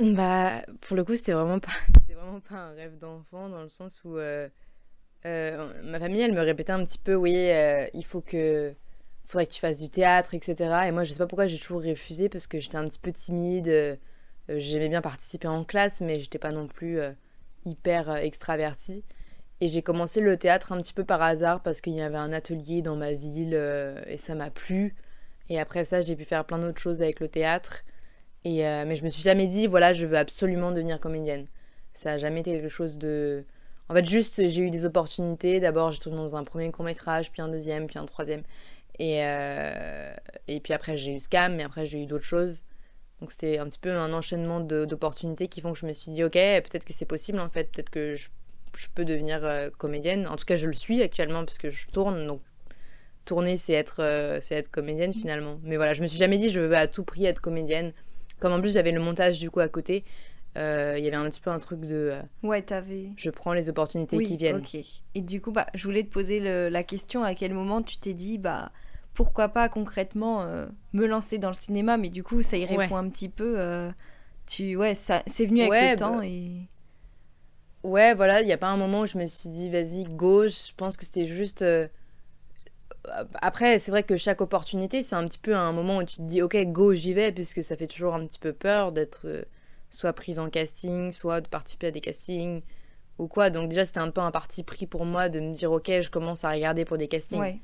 Bah, 0.00 0.62
pour 0.80 0.96
le 0.96 1.04
coup, 1.04 1.14
c'était 1.14 1.32
vraiment 1.32 1.60
pas, 1.60 1.72
vraiment 2.12 2.40
pas 2.40 2.56
un 2.56 2.72
rêve 2.72 2.98
d'enfant 2.98 3.48
dans 3.48 3.62
le 3.62 3.68
sens 3.68 4.00
où 4.04 4.16
euh, 4.18 4.48
ma 5.24 6.00
famille, 6.00 6.20
elle 6.20 6.32
me 6.32 6.40
répétait 6.40 6.72
un 6.72 6.84
petit 6.84 6.98
peu, 6.98 7.14
oui, 7.14 7.50
il 7.94 8.04
faut 8.04 8.20
que, 8.20 8.74
faudrait 9.24 9.46
que 9.46 9.52
tu 9.52 9.60
fasses 9.60 9.78
du 9.78 9.88
théâtre, 9.88 10.34
etc. 10.34 10.86
Et 10.88 10.90
moi, 10.90 11.04
je 11.04 11.12
sais 11.12 11.18
pas 11.18 11.26
pourquoi 11.26 11.46
j'ai 11.46 11.58
toujours 11.58 11.82
refusé 11.82 12.28
parce 12.28 12.46
que 12.46 12.58
j'étais 12.58 12.76
un 12.76 12.88
petit 12.88 12.98
peu 12.98 13.12
timide. 13.12 13.98
j'aimais 14.48 14.88
bien 14.88 15.02
participer 15.02 15.46
en 15.46 15.62
classe, 15.64 16.00
mais 16.00 16.18
j'étais 16.18 16.38
pas 16.38 16.50
non 16.50 16.66
plus 16.66 16.98
hyper 17.66 18.16
extravertie. 18.16 19.04
Et 19.60 19.68
j'ai 19.68 19.82
commencé 19.82 20.20
le 20.20 20.36
théâtre 20.36 20.72
un 20.72 20.80
petit 20.80 20.94
peu 20.94 21.04
par 21.04 21.20
hasard 21.20 21.62
parce 21.62 21.80
qu'il 21.80 21.92
y 21.94 22.00
avait 22.00 22.16
un 22.16 22.32
atelier 22.32 22.80
dans 22.80 22.96
ma 22.96 23.12
ville 23.12 23.52
euh, 23.54 24.00
et 24.06 24.16
ça 24.16 24.34
m'a 24.34 24.50
plu. 24.50 24.94
Et 25.50 25.60
après 25.60 25.84
ça, 25.84 26.00
j'ai 26.00 26.16
pu 26.16 26.24
faire 26.24 26.44
plein 26.46 26.58
d'autres 26.58 26.80
choses 26.80 27.02
avec 27.02 27.20
le 27.20 27.28
théâtre. 27.28 27.82
Et, 28.44 28.66
euh, 28.66 28.84
mais 28.86 28.96
je 28.96 29.04
me 29.04 29.10
suis 29.10 29.22
jamais 29.22 29.46
dit, 29.46 29.66
voilà, 29.66 29.92
je 29.92 30.06
veux 30.06 30.16
absolument 30.16 30.72
devenir 30.72 30.98
comédienne. 30.98 31.46
Ça 31.92 32.12
a 32.12 32.18
jamais 32.18 32.40
été 32.40 32.52
quelque 32.52 32.68
chose 32.70 32.98
de. 32.98 33.44
En 33.88 33.94
fait, 33.94 34.04
juste, 34.06 34.48
j'ai 34.48 34.62
eu 34.62 34.70
des 34.70 34.84
opportunités. 34.86 35.60
D'abord, 35.60 35.92
j'ai 35.92 35.98
tourné 35.98 36.18
dans 36.18 36.36
un 36.36 36.44
premier 36.44 36.70
court-métrage, 36.70 37.30
puis 37.32 37.42
un 37.42 37.48
deuxième, 37.48 37.86
puis 37.86 37.98
un 37.98 38.06
troisième. 38.06 38.42
Et, 38.98 39.24
euh, 39.24 40.14
et 40.46 40.60
puis 40.60 40.72
après, 40.72 40.96
j'ai 40.96 41.12
eu 41.12 41.20
Scam, 41.20 41.56
mais 41.56 41.64
après, 41.64 41.86
j'ai 41.86 42.02
eu 42.02 42.06
d'autres 42.06 42.24
choses. 42.24 42.62
Donc, 43.20 43.32
c'était 43.32 43.58
un 43.58 43.66
petit 43.66 43.78
peu 43.78 43.90
un 43.90 44.12
enchaînement 44.12 44.60
d'opportunités 44.60 45.48
qui 45.48 45.60
font 45.60 45.72
que 45.72 45.78
je 45.78 45.86
me 45.86 45.92
suis 45.92 46.12
dit, 46.12 46.24
ok, 46.24 46.32
peut-être 46.32 46.84
que 46.84 46.92
c'est 46.92 47.04
possible, 47.06 47.40
en 47.40 47.48
fait. 47.48 47.70
Peut-être 47.72 47.90
que 47.90 48.14
je, 48.14 48.28
je 48.76 48.86
peux 48.94 49.04
devenir 49.04 49.44
euh, 49.44 49.68
comédienne. 49.76 50.26
En 50.26 50.36
tout 50.36 50.44
cas, 50.44 50.56
je 50.56 50.66
le 50.66 50.72
suis 50.72 51.02
actuellement, 51.02 51.44
parce 51.44 51.58
que 51.58 51.70
je 51.70 51.86
tourne. 51.88 52.26
Donc, 52.26 52.40
tourner, 53.24 53.56
c'est 53.56 53.74
être, 53.74 54.00
euh, 54.02 54.38
c'est 54.40 54.54
être 54.56 54.70
comédienne, 54.70 55.12
finalement. 55.12 55.60
Mais 55.62 55.76
voilà, 55.76 55.94
je 55.94 56.02
me 56.02 56.08
suis 56.08 56.18
jamais 56.18 56.38
dit, 56.38 56.48
je 56.48 56.60
veux 56.60 56.76
à 56.76 56.86
tout 56.86 57.04
prix 57.04 57.26
être 57.26 57.40
comédienne. 57.40 57.92
Comme 58.38 58.52
en 58.52 58.60
plus 58.60 58.72
j'avais 58.72 58.90
le 58.92 59.00
montage 59.00 59.38
du 59.38 59.50
coup 59.50 59.60
à 59.60 59.68
côté, 59.68 60.02
euh, 60.56 60.94
il 60.96 61.04
y 61.04 61.08
avait 61.08 61.16
un 61.16 61.28
petit 61.28 61.42
peu 61.42 61.50
un 61.50 61.58
truc 61.58 61.80
de 61.82 62.14
Ouais, 62.42 62.62
t'avais. 62.62 63.10
je 63.16 63.28
prends 63.28 63.52
les 63.52 63.68
opportunités 63.68 64.16
Oui, 64.16 64.24
qui 64.24 64.36
viennent. 64.38 64.56
ok. 64.64 64.76
Et 65.14 65.20
du 65.20 65.42
coup, 65.42 65.52
bah, 65.52 65.66
je 65.74 65.84
voulais 65.84 66.02
te 66.04 66.08
poser 66.08 66.40
le- 66.40 66.70
la 66.70 66.82
question 66.82 67.22
à 67.22 67.34
quel 67.34 67.52
moment 67.52 67.82
tu 67.82 67.98
t'es 67.98 68.14
dit, 68.14 68.38
bah, 68.38 68.72
pourquoi 69.12 69.50
pas 69.50 69.68
concrètement 69.68 70.46
me 70.94 71.04
lancer 71.06 71.36
dans 71.36 71.48
le 71.50 71.54
cinéma, 71.54 71.98
mais 71.98 72.08
du 72.08 72.22
coup, 72.24 72.40
ça 72.40 72.56
y 72.56 72.64
répond 72.64 72.78
Ouais. 72.94 72.94
un 72.94 73.10
petit 73.10 73.28
peu. 73.28 73.58
tu, 74.46 74.74
ouais, 74.74 74.94
ça, 74.94 75.22
c'est 75.26 75.44
venu 75.46 75.60
avec 75.60 75.70
Ouais, 75.72 75.90
le 75.92 75.96
bah, 75.96 76.06
temps 76.06 76.22
et. 76.22 76.50
Ouais, 77.82 78.14
voilà, 78.14 78.40
il 78.42 78.46
n'y 78.46 78.52
a 78.52 78.58
pas 78.58 78.68
un 78.68 78.76
moment 78.76 79.00
où 79.00 79.06
je 79.06 79.16
me 79.16 79.26
suis 79.26 79.48
dit 79.48 79.70
vas-y, 79.70 80.04
go. 80.04 80.46
Je 80.48 80.72
pense 80.76 80.96
que 80.96 81.04
c'était 81.04 81.26
juste. 81.26 81.62
euh, 81.62 81.88
Après, 83.40 83.78
c'est 83.78 83.90
vrai 83.90 84.02
que 84.02 84.16
chaque 84.16 84.40
opportunité, 84.40 85.02
c'est 85.02 85.16
un 85.16 85.26
petit 85.26 85.38
peu 85.38 85.56
un 85.56 85.72
moment 85.72 85.98
où 85.98 86.04
tu 86.04 86.16
te 86.16 86.22
dis 86.22 86.42
ok, 86.42 86.56
go, 86.66 86.94
j'y 86.94 87.14
vais, 87.14 87.32
puisque 87.32 87.64
ça 87.64 87.76
fait 87.76 87.86
toujours 87.86 88.14
un 88.14 88.26
petit 88.26 88.38
peu 88.38 88.52
peur 88.52 88.92
d'être 88.92 89.22
euh, 89.26 89.42
soit 89.88 90.12
prise 90.12 90.38
en 90.38 90.50
casting, 90.50 91.12
soit 91.12 91.40
de 91.40 91.48
participer 91.48 91.86
à 91.88 91.90
des 91.90 92.00
castings 92.00 92.62
ou 93.18 93.28
quoi. 93.28 93.50
Donc, 93.50 93.70
déjà, 93.70 93.86
c'était 93.86 94.00
un 94.00 94.10
peu 94.10 94.20
un 94.20 94.30
parti 94.30 94.62
pris 94.62 94.86
pour 94.86 95.04
moi 95.06 95.28
de 95.28 95.40
me 95.40 95.52
dire 95.54 95.72
ok, 95.72 95.90
je 96.00 96.10
commence 96.10 96.44
à 96.44 96.50
regarder 96.50 96.84
pour 96.84 96.98
des 96.98 97.08
castings. 97.08 97.40
Ouais. 97.40 97.58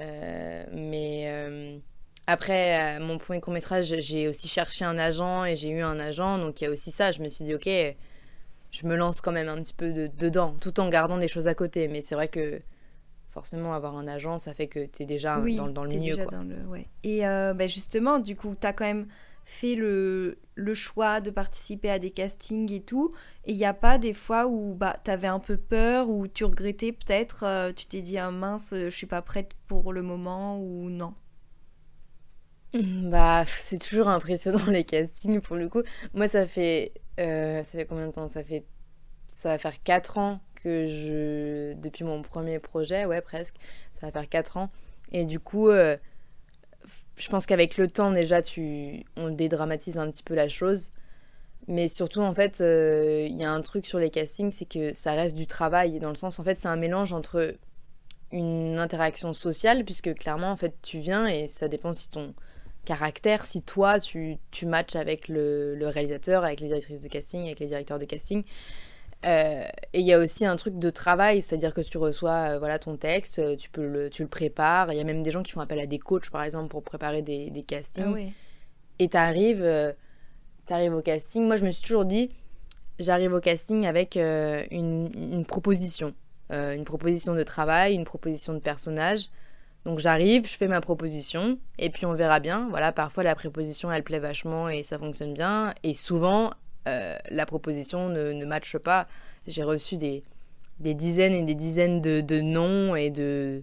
Euh, 0.00 0.64
mais 0.72 1.80
après, 2.28 2.98
euh, 2.98 3.00
mon 3.00 3.18
premier 3.18 3.40
court 3.40 3.52
métrage, 3.52 3.94
j'ai 3.98 4.28
aussi 4.28 4.48
cherché 4.48 4.84
un 4.84 4.98
agent 4.98 5.44
et 5.44 5.56
j'ai 5.56 5.70
eu 5.70 5.80
un 5.80 5.98
agent. 5.98 6.38
Donc 6.38 6.60
il 6.60 6.64
y 6.64 6.66
a 6.66 6.70
aussi 6.70 6.90
ça. 6.90 7.10
Je 7.10 7.20
me 7.20 7.28
suis 7.30 7.44
dit, 7.44 7.54
ok, 7.54 7.68
je 8.70 8.86
me 8.86 8.96
lance 8.96 9.20
quand 9.20 9.32
même 9.32 9.48
un 9.48 9.56
petit 9.62 9.74
peu 9.74 9.92
de- 9.92 10.06
dedans, 10.18 10.54
tout 10.60 10.78
en 10.80 10.88
gardant 10.88 11.18
des 11.18 11.28
choses 11.28 11.48
à 11.48 11.54
côté. 11.54 11.88
Mais 11.88 12.02
c'est 12.02 12.14
vrai 12.14 12.28
que 12.28 12.60
forcément, 13.28 13.72
avoir 13.72 13.96
un 13.96 14.08
agent, 14.08 14.38
ça 14.38 14.54
fait 14.54 14.66
que 14.66 14.84
tu 14.86 15.02
es 15.02 15.06
déjà 15.06 15.40
oui, 15.40 15.56
dans, 15.56 15.68
dans 15.68 15.84
le 15.84 15.90
milieu. 15.90 16.14
déjà 16.16 16.24
Quoi. 16.26 16.38
dans 16.38 16.44
le. 16.44 16.56
Ouais. 16.66 16.86
Et 17.04 17.26
euh, 17.26 17.54
bah, 17.54 17.66
justement, 17.66 18.18
du 18.18 18.36
coup, 18.36 18.54
t'as 18.58 18.72
quand 18.72 18.84
même 18.84 19.06
fait 19.44 19.74
le, 19.76 20.38
le 20.56 20.74
choix 20.74 21.20
de 21.22 21.30
participer 21.30 21.88
à 21.88 21.98
des 21.98 22.10
castings 22.10 22.70
et 22.72 22.82
tout. 22.82 23.10
Et 23.46 23.52
il 23.52 23.56
n'y 23.56 23.64
a 23.64 23.72
pas 23.74 23.96
des 23.96 24.12
fois 24.12 24.46
où 24.46 24.74
bah, 24.74 24.96
t'avais 25.04 25.28
un 25.28 25.38
peu 25.38 25.56
peur 25.56 26.10
ou 26.10 26.26
tu 26.28 26.44
regrettais 26.44 26.92
peut-être, 26.92 27.44
euh, 27.44 27.72
tu 27.72 27.86
t'es 27.86 28.02
dit, 28.02 28.18
ah, 28.18 28.30
mince, 28.30 28.74
je 28.74 28.90
suis 28.90 29.06
pas 29.06 29.22
prête 29.22 29.52
pour 29.66 29.92
le 29.94 30.02
moment 30.02 30.58
ou 30.60 30.90
non? 30.90 31.14
Bah, 32.74 33.44
c'est 33.56 33.78
toujours 33.78 34.08
impressionnant 34.08 34.64
les 34.68 34.84
castings 34.84 35.40
pour 35.40 35.56
le 35.56 35.68
coup. 35.68 35.82
Moi, 36.14 36.28
ça 36.28 36.46
fait, 36.46 36.92
euh, 37.18 37.62
ça 37.62 37.78
fait 37.78 37.86
combien 37.86 38.06
de 38.08 38.12
temps? 38.12 38.28
Ça 38.28 38.44
fait, 38.44 38.64
ça 39.32 39.50
va 39.50 39.58
faire 39.58 39.82
4 39.82 40.18
ans 40.18 40.40
que 40.54 40.86
je, 40.86 41.74
depuis 41.74 42.04
mon 42.04 42.22
premier 42.22 42.58
projet, 42.58 43.06
ouais, 43.06 43.20
presque, 43.20 43.56
ça 43.92 44.06
va 44.06 44.12
faire 44.12 44.28
4 44.28 44.56
ans. 44.58 44.70
Et 45.12 45.24
du 45.24 45.40
coup, 45.40 45.68
euh, 45.68 45.96
je 47.16 47.28
pense 47.28 47.46
qu'avec 47.46 47.78
le 47.78 47.88
temps, 47.88 48.12
déjà, 48.12 48.42
tu, 48.42 49.04
on 49.16 49.30
dédramatise 49.30 49.98
un 49.98 50.10
petit 50.10 50.22
peu 50.22 50.34
la 50.34 50.48
chose. 50.48 50.92
Mais 51.68 51.88
surtout, 51.88 52.20
en 52.20 52.34
fait, 52.34 52.60
euh, 52.60 53.26
il 53.28 53.36
y 53.36 53.44
a 53.44 53.52
un 53.52 53.60
truc 53.62 53.86
sur 53.86 53.98
les 53.98 54.10
castings, 54.10 54.50
c'est 54.50 54.64
que 54.68 54.94
ça 54.94 55.12
reste 55.12 55.34
du 55.34 55.46
travail. 55.46 56.00
Dans 56.00 56.10
le 56.10 56.16
sens, 56.16 56.38
en 56.38 56.44
fait, 56.44 56.58
c'est 56.58 56.68
un 56.68 56.76
mélange 56.76 57.12
entre 57.12 57.54
une 58.32 58.78
interaction 58.78 59.32
sociale, 59.32 59.84
puisque 59.84 60.14
clairement, 60.14 60.50
en 60.50 60.56
fait, 60.56 60.74
tu 60.82 60.98
viens 60.98 61.26
et 61.26 61.48
ça 61.48 61.68
dépend 61.68 61.92
si 61.92 62.10
ton 62.10 62.34
caractère, 62.88 63.44
si 63.44 63.60
toi, 63.60 64.00
tu, 64.00 64.38
tu 64.50 64.64
matches 64.64 64.96
avec 64.96 65.28
le, 65.28 65.74
le 65.76 65.88
réalisateur, 65.88 66.42
avec 66.42 66.60
les 66.60 66.68
directrices 66.68 67.02
de 67.02 67.08
casting, 67.08 67.44
avec 67.44 67.60
les 67.60 67.66
directeurs 67.66 67.98
de 67.98 68.06
casting. 68.06 68.44
Euh, 69.26 69.62
et 69.92 70.00
il 70.00 70.06
y 70.06 70.14
a 70.14 70.18
aussi 70.18 70.46
un 70.46 70.56
truc 70.56 70.78
de 70.78 70.88
travail, 70.88 71.42
c'est-à-dire 71.42 71.74
que 71.74 71.82
tu 71.82 71.98
reçois 71.98 72.54
euh, 72.54 72.58
voilà, 72.58 72.78
ton 72.78 72.96
texte, 72.96 73.40
euh, 73.40 73.56
tu, 73.56 73.68
peux 73.68 73.86
le, 73.86 74.08
tu 74.08 74.22
le 74.22 74.28
prépares. 74.28 74.90
Il 74.90 74.96
y 74.96 75.02
a 75.02 75.04
même 75.04 75.22
des 75.22 75.30
gens 75.30 75.42
qui 75.42 75.52
font 75.52 75.60
appel 75.60 75.78
à 75.80 75.86
des 75.86 75.98
coachs, 75.98 76.30
par 76.30 76.42
exemple, 76.42 76.68
pour 76.68 76.82
préparer 76.82 77.20
des, 77.20 77.50
des 77.50 77.62
castings. 77.62 78.14
Ah 78.16 78.32
Et 79.00 79.08
tu 79.10 79.16
arrives, 79.18 79.94
au 80.70 81.02
casting. 81.02 81.44
Moi, 81.46 81.58
je 81.58 81.66
me 81.66 81.70
suis 81.70 81.82
toujours 81.82 82.06
dit, 82.06 82.30
j'arrive 82.98 83.34
au 83.34 83.40
casting 83.40 83.86
avec 83.86 84.16
une, 84.16 85.10
une, 85.14 85.44
proposition. 85.44 86.14
une 86.50 86.84
proposition 86.84 87.34
de 87.34 87.42
travail, 87.42 87.94
une 87.94 88.04
proposition 88.04 88.54
de 88.54 88.60
personnage. 88.60 89.28
Donc 89.84 90.00
j'arrive, 90.00 90.46
je 90.46 90.56
fais 90.56 90.68
ma 90.68 90.80
proposition, 90.80 91.58
et 91.78 91.88
puis 91.88 92.04
on 92.04 92.12
verra 92.12 92.40
bien. 92.40 92.68
Voilà, 92.68 92.92
parfois 92.92 93.22
la 93.22 93.34
préposition, 93.34 93.90
elle 93.90 94.02
plaît 94.02 94.18
vachement 94.18 94.68
et 94.68 94.82
ça 94.82 94.98
fonctionne 94.98 95.32
bien. 95.32 95.72
Et 95.82 95.94
souvent, 95.94 96.50
euh, 96.88 97.16
la 97.30 97.46
proposition 97.46 98.08
ne, 98.08 98.32
ne 98.32 98.44
matche 98.44 98.76
pas. 98.76 99.06
J'ai 99.46 99.62
reçu 99.62 99.96
des, 99.96 100.24
des 100.80 100.94
dizaines 100.94 101.32
et 101.32 101.42
des 101.42 101.54
dizaines 101.54 102.00
de, 102.02 102.20
de 102.20 102.40
noms 102.40 102.96
et 102.96 103.10
de 103.10 103.62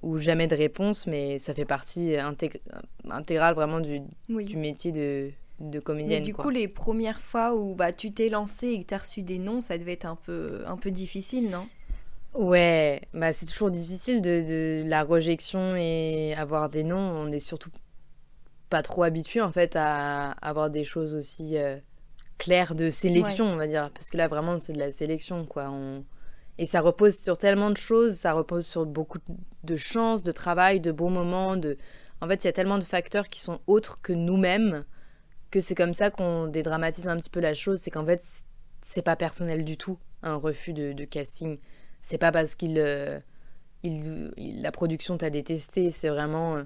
ou 0.00 0.18
jamais 0.18 0.46
de 0.46 0.54
réponse, 0.54 1.08
mais 1.08 1.40
ça 1.40 1.54
fait 1.54 1.64
partie 1.64 2.14
intégrale 3.10 3.54
vraiment 3.54 3.80
du, 3.80 4.00
du 4.28 4.56
métier 4.56 4.92
de, 4.92 5.32
de 5.58 5.80
comédienne. 5.80 6.20
Mais 6.20 6.24
du 6.24 6.32
coup, 6.32 6.50
les 6.50 6.68
premières 6.68 7.18
fois 7.18 7.54
où 7.56 7.74
bah, 7.74 7.92
tu 7.92 8.12
t'es 8.12 8.28
lancée 8.28 8.68
et 8.68 8.80
que 8.80 8.86
tu 8.86 8.94
as 8.94 8.98
reçu 8.98 9.22
des 9.22 9.40
noms, 9.40 9.60
ça 9.60 9.76
devait 9.76 9.94
être 9.94 10.06
un 10.06 10.14
peu, 10.14 10.62
un 10.66 10.76
peu 10.76 10.92
difficile, 10.92 11.50
non? 11.50 11.66
Ouais, 12.34 13.02
bah 13.14 13.32
c'est 13.32 13.46
toujours 13.46 13.70
difficile 13.70 14.22
de, 14.22 14.82
de, 14.82 14.88
la 14.88 15.02
rejection 15.02 15.74
et 15.76 16.34
avoir 16.36 16.68
des 16.68 16.84
noms. 16.84 16.96
On 16.96 17.32
est 17.32 17.40
surtout 17.40 17.70
pas 18.70 18.82
trop 18.82 19.02
habitué 19.02 19.40
en 19.40 19.50
fait 19.50 19.76
à 19.76 20.32
avoir 20.32 20.70
des 20.70 20.84
choses 20.84 21.14
aussi 21.14 21.56
euh, 21.56 21.78
clair 22.38 22.74
de 22.74 22.90
sélection, 22.90 23.46
on 23.46 23.56
va 23.56 23.66
dire. 23.66 23.90
Parce 23.90 24.10
que 24.10 24.16
là, 24.16 24.28
vraiment, 24.28 24.58
c'est 24.58 24.72
de 24.72 24.78
la 24.78 24.92
sélection, 24.92 25.44
quoi. 25.44 25.68
On... 25.70 26.04
Et 26.58 26.66
ça 26.66 26.80
repose 26.80 27.18
sur 27.18 27.38
tellement 27.38 27.70
de 27.70 27.76
choses, 27.76 28.14
ça 28.14 28.32
repose 28.32 28.66
sur 28.66 28.86
beaucoup 28.86 29.18
de 29.64 29.76
chance, 29.76 30.22
de 30.22 30.32
travail, 30.32 30.80
de 30.80 30.92
bons 30.92 31.10
moments. 31.10 31.56
De... 31.56 31.76
En 32.20 32.28
fait, 32.28 32.44
il 32.44 32.46
y 32.46 32.50
a 32.50 32.52
tellement 32.52 32.78
de 32.78 32.84
facteurs 32.84 33.28
qui 33.28 33.40
sont 33.40 33.60
autres 33.66 34.00
que 34.00 34.12
nous-mêmes 34.12 34.84
que 35.50 35.60
c'est 35.60 35.74
comme 35.74 35.94
ça 35.94 36.10
qu'on 36.10 36.46
dédramatise 36.46 37.08
un 37.08 37.16
petit 37.16 37.30
peu 37.30 37.40
la 37.40 37.54
chose. 37.54 37.80
C'est 37.80 37.90
qu'en 37.90 38.04
fait, 38.04 38.22
c'est 38.80 39.02
pas 39.02 39.16
personnel 39.16 39.64
du 39.64 39.76
tout, 39.76 39.98
un 40.22 40.36
refus 40.36 40.72
de, 40.72 40.92
de 40.92 41.04
casting. 41.04 41.58
C'est 42.02 42.18
pas 42.18 42.32
parce 42.32 42.54
qu'il. 42.54 42.78
Euh, 42.78 43.18
il, 43.82 44.30
la 44.60 44.72
production 44.72 45.16
t'a 45.16 45.30
détesté, 45.30 45.90
c'est 45.90 46.08
vraiment. 46.08 46.56
Euh, 46.56 46.64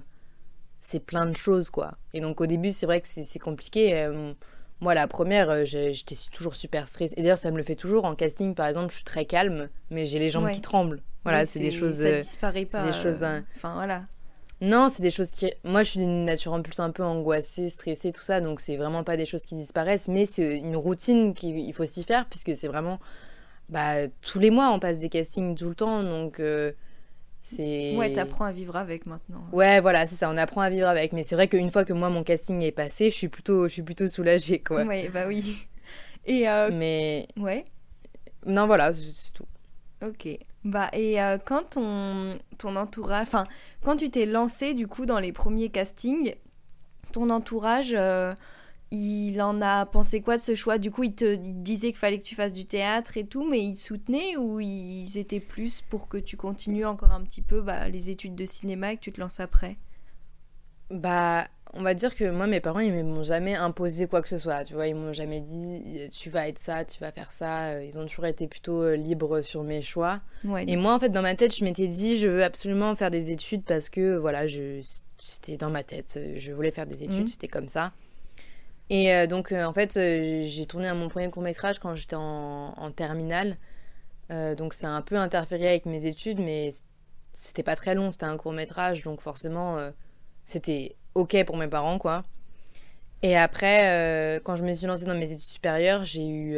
c'est 0.79 0.99
plein 0.99 1.25
de 1.25 1.35
choses, 1.35 1.69
quoi. 1.69 1.97
Et 2.13 2.19
donc, 2.19 2.41
au 2.41 2.45
début, 2.45 2.71
c'est 2.71 2.85
vrai 2.85 2.99
que 2.99 3.07
c'est 3.07 3.39
compliqué. 3.39 3.97
Euh, 3.97 4.33
moi, 4.81 4.93
la 4.93 5.07
première, 5.07 5.65
j'étais 5.65 6.15
toujours 6.31 6.55
super 6.55 6.87
stressée. 6.87 7.13
Et 7.17 7.21
d'ailleurs, 7.21 7.37
ça 7.37 7.51
me 7.51 7.57
le 7.57 7.63
fait 7.63 7.75
toujours. 7.75 8.03
En 8.03 8.15
casting, 8.15 8.53
par 8.53 8.67
exemple, 8.67 8.89
je 8.89 8.95
suis 8.95 9.05
très 9.05 9.23
calme, 9.23 9.69
mais 9.89 10.05
j'ai 10.05 10.19
les 10.19 10.29
jambes 10.29 10.51
qui 10.51 10.59
tremblent. 10.59 11.01
Voilà, 11.23 11.45
c'est 11.45 11.59
des 11.59 11.71
choses. 11.71 12.01
Ça 12.01 12.19
disparaît 12.19 12.65
pas. 12.65 12.85
des 12.85 12.93
choses. 12.93 13.23
Euh, 13.23 13.39
enfin, 13.55 13.73
voilà. 13.75 14.03
Non, 14.61 14.89
c'est 14.89 15.03
des 15.03 15.11
choses 15.11 15.31
qui. 15.31 15.51
Moi, 15.63 15.83
je 15.83 15.91
suis 15.91 15.99
d'une 15.99 16.25
nature 16.25 16.53
en 16.53 16.61
plus 16.61 16.79
un 16.79 16.91
peu 16.91 17.03
angoissée, 17.03 17.69
stressée, 17.69 18.11
tout 18.11 18.21
ça. 18.21 18.41
Donc, 18.41 18.59
c'est 18.59 18.77
vraiment 18.77 19.03
pas 19.03 19.17
des 19.17 19.25
choses 19.25 19.45
qui 19.45 19.55
disparaissent. 19.55 20.09
Mais 20.09 20.25
c'est 20.25 20.57
une 20.57 20.75
routine 20.75 21.33
qu'il 21.33 21.73
faut 21.73 21.85
s'y 21.85 22.03
faire, 22.03 22.25
puisque 22.25 22.55
c'est 22.55 22.67
vraiment. 22.67 22.99
Bah, 23.73 24.07
tous 24.21 24.39
les 24.39 24.51
mois, 24.51 24.71
on 24.71 24.79
passe 24.79 24.99
des 24.99 25.09
castings 25.09 25.55
tout 25.55 25.67
le 25.67 25.75
temps. 25.75 26.03
Donc. 26.03 26.41
C'est... 27.45 27.97
Ouais, 27.97 28.13
t'apprends 28.13 28.45
à 28.45 28.53
vivre 28.53 28.77
avec 28.77 29.05
maintenant. 29.05 29.43
Ouais, 29.51 29.81
voilà, 29.81 30.07
c'est 30.07 30.15
ça, 30.15 30.29
on 30.29 30.37
apprend 30.37 30.61
à 30.61 30.69
vivre 30.69 30.87
avec. 30.87 31.11
Mais 31.11 31.23
c'est 31.23 31.35
vrai 31.35 31.49
qu'une 31.49 31.71
fois 31.71 31.83
que 31.83 31.91
moi, 31.91 32.09
mon 32.09 32.23
casting 32.23 32.61
est 32.61 32.71
passé, 32.71 33.09
je 33.09 33.15
suis 33.15 33.27
plutôt, 33.27 33.67
je 33.67 33.73
suis 33.73 33.81
plutôt 33.81 34.07
soulagée, 34.07 34.59
quoi. 34.59 34.85
Ouais, 34.85 35.09
bah 35.09 35.25
oui. 35.27 35.67
Et 36.25 36.47
euh... 36.47 36.69
Mais... 36.71 37.27
Ouais. 37.35 37.65
Non, 38.45 38.65
voilà, 38.65 38.93
c'est 38.93 39.33
tout. 39.33 39.45
Ok. 40.01 40.25
Bah, 40.63 40.89
et 40.93 41.21
euh, 41.21 41.37
quand 41.37 41.71
ton, 41.71 42.39
ton 42.57 42.77
entourage... 42.77 43.23
Enfin, 43.23 43.45
quand 43.83 43.97
tu 43.97 44.09
t'es 44.09 44.25
lancé, 44.25 44.73
du 44.73 44.87
coup, 44.87 45.05
dans 45.05 45.19
les 45.19 45.33
premiers 45.33 45.67
castings, 45.67 46.35
ton 47.11 47.29
entourage... 47.29 47.93
Euh, 48.93 48.97
il 48.97 49.41
en 49.41 49.61
a 49.61 49.85
pensé 49.85 50.21
quoi 50.21 50.37
de 50.37 50.41
ce 50.41 50.55
choix? 50.55 50.77
Du 50.77 50.91
coup, 50.91 51.03
il 51.03 51.13
te 51.13 51.35
disait 51.35 51.87
qu'il 51.87 51.97
fallait 51.97 52.19
que 52.19 52.23
tu 52.23 52.35
fasses 52.35 52.53
du 52.53 52.65
théâtre 52.65 53.17
et 53.17 53.25
tout, 53.25 53.47
mais 53.47 53.61
il 53.61 53.73
te 53.73 53.79
soutenait 53.79 54.37
ou 54.37 54.59
ils 54.59 55.17
étaient 55.17 55.39
plus 55.39 55.81
pour 55.81 56.07
que 56.07 56.17
tu 56.17 56.37
continues 56.37 56.85
encore 56.85 57.11
un 57.11 57.21
petit 57.21 57.41
peu 57.41 57.61
bah, 57.61 57.87
les 57.89 58.09
études 58.09 58.35
de 58.35 58.45
cinéma 58.45 58.93
et 58.93 58.97
que 58.97 59.01
tu 59.01 59.11
te 59.11 59.19
lances 59.19 59.39
après? 59.39 59.77
Bah, 60.91 61.45
on 61.73 61.81
va 61.81 61.95
dire 61.95 62.15
que 62.15 62.29
moi, 62.29 62.45
mes 62.45 62.59
parents, 62.59 62.79
ils 62.79 63.03
m'ont 63.03 63.23
jamais 63.23 63.55
imposé 63.55 64.07
quoi 64.07 64.21
que 64.21 64.29
ce 64.29 64.37
soit. 64.37 64.63
Tu 64.63 64.75
vois, 64.75 64.87
ils 64.87 64.95
m'ont 64.95 65.13
jamais 65.13 65.41
dit 65.41 66.07
tu 66.11 66.29
vas 66.29 66.47
être 66.47 66.59
ça, 66.59 66.85
tu 66.85 66.99
vas 66.99 67.11
faire 67.11 67.31
ça. 67.31 67.81
Ils 67.83 67.97
ont 67.97 68.05
toujours 68.05 68.27
été 68.27 68.47
plutôt 68.47 68.83
euh, 68.83 68.95
libres 68.95 69.41
sur 69.41 69.63
mes 69.63 69.81
choix. 69.81 70.21
et 70.67 70.75
moi, 70.75 70.93
en 70.93 70.99
fait, 70.99 71.09
dans 71.09 71.23
ma 71.23 71.35
tête, 71.35 71.55
je 71.55 71.63
m'étais 71.63 71.87
dit 71.87 72.17
je 72.17 72.27
veux 72.27 72.43
absolument 72.43 72.95
faire 72.95 73.09
des 73.09 73.31
études 73.31 73.63
parce 73.63 73.89
que 73.89 74.17
voilà, 74.17 74.45
je 74.45 74.81
c'était 75.17 75.57
dans 75.57 75.69
ma 75.69 75.83
tête. 75.83 76.19
Je 76.35 76.51
voulais 76.51 76.71
faire 76.71 76.85
des 76.85 77.03
études, 77.03 77.23
mmh. 77.23 77.27
c'était 77.27 77.47
comme 77.47 77.69
ça. 77.69 77.93
Et 78.89 79.13
euh, 79.13 79.27
donc, 79.27 79.51
euh, 79.51 79.63
en 79.65 79.73
fait, 79.73 79.97
euh, 79.97 80.43
j'ai 80.43 80.65
tourné 80.65 80.91
mon 80.93 81.09
premier 81.09 81.29
court-métrage 81.29 81.79
quand 81.79 81.95
j'étais 81.95 82.15
en, 82.15 82.91
terminale. 82.95 83.57
donc, 84.57 84.73
ça 84.73 84.87
a 84.89 84.91
un 84.91 85.01
peu 85.01 85.15
interféré 85.15 85.67
avec 85.67 85.85
mes 85.85 86.05
études, 86.05 86.39
mais 86.39 86.71
c'était 87.33 87.63
pas 87.63 87.75
très 87.75 87.95
long, 87.95 88.11
c'était 88.11 88.25
un 88.25 88.37
court-métrage, 88.37 89.03
donc 89.03 89.21
forcément, 89.21 89.79
c'était 90.45 90.95
OK 91.13 91.35
pour 91.45 91.57
mes 91.57 91.67
parents, 91.67 91.99
quoi. 91.99 92.23
Et 93.21 93.37
après, 93.37 94.41
quand 94.43 94.55
je 94.55 94.63
me 94.63 94.73
suis 94.73 94.87
lancée 94.87 95.05
dans 95.05 95.13
mes 95.15 95.31
études 95.31 95.39
supérieures, 95.39 96.03
j'ai 96.05 96.27
eu, 96.27 96.57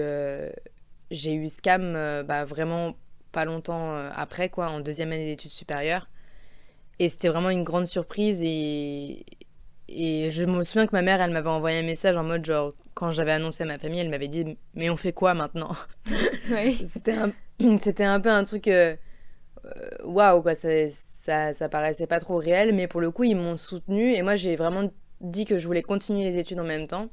j'ai 1.11 1.33
eu 1.35 1.49
SCAM 1.49 2.23
bah, 2.23 2.45
vraiment 2.45 2.95
pas 3.33 3.43
longtemps 3.43 3.93
après, 4.13 4.49
quoi, 4.49 4.69
en 4.69 4.79
deuxième 4.79 5.11
année 5.11 5.25
d'études 5.25 5.51
supérieures. 5.51 6.09
Et 6.99 7.09
c'était 7.09 7.27
vraiment 7.27 7.49
une 7.49 7.65
grande 7.65 7.87
surprise 7.87 8.39
et 9.87 10.31
je 10.31 10.43
me 10.43 10.63
souviens 10.63 10.87
que 10.87 10.95
ma 10.95 11.01
mère, 11.01 11.21
elle 11.21 11.31
m'avait 11.31 11.49
envoyé 11.49 11.79
un 11.79 11.83
message 11.83 12.17
en 12.17 12.23
mode 12.23 12.45
genre, 12.45 12.73
quand 12.93 13.11
j'avais 13.11 13.31
annoncé 13.31 13.63
à 13.63 13.65
ma 13.67 13.77
famille, 13.77 13.99
elle 13.99 14.09
m'avait 14.09 14.27
dit, 14.27 14.57
mais 14.73 14.89
on 14.89 14.97
fait 14.97 15.13
quoi 15.13 15.33
maintenant 15.33 15.75
C'était 16.85 17.13
un, 17.13 17.31
un 18.15 18.19
peu 18.19 18.29
un 18.29 18.43
truc. 18.43 18.67
Euh, 18.67 18.95
euh, 19.65 19.89
waouh, 20.05 20.41
quoi, 20.41 20.55
ça, 20.55 20.69
ça, 21.19 21.53
ça, 21.53 21.69
paraissait 21.69 22.07
pas 22.07 22.19
trop 22.19 22.37
réel, 22.37 22.73
mais 22.73 22.87
pour 22.87 23.01
le 23.01 23.11
coup, 23.11 23.23
ils 23.23 23.35
m'ont 23.35 23.57
soutenu 23.57 24.13
et 24.13 24.21
moi, 24.21 24.35
j'ai 24.35 24.55
vraiment 24.55 24.89
dit 25.21 25.45
que 25.45 25.57
je 25.57 25.65
voulais 25.65 25.81
continuer 25.81 26.23
les 26.23 26.37
études 26.37 26.59
en 26.59 26.65
même 26.65 26.87
temps. 26.87 27.09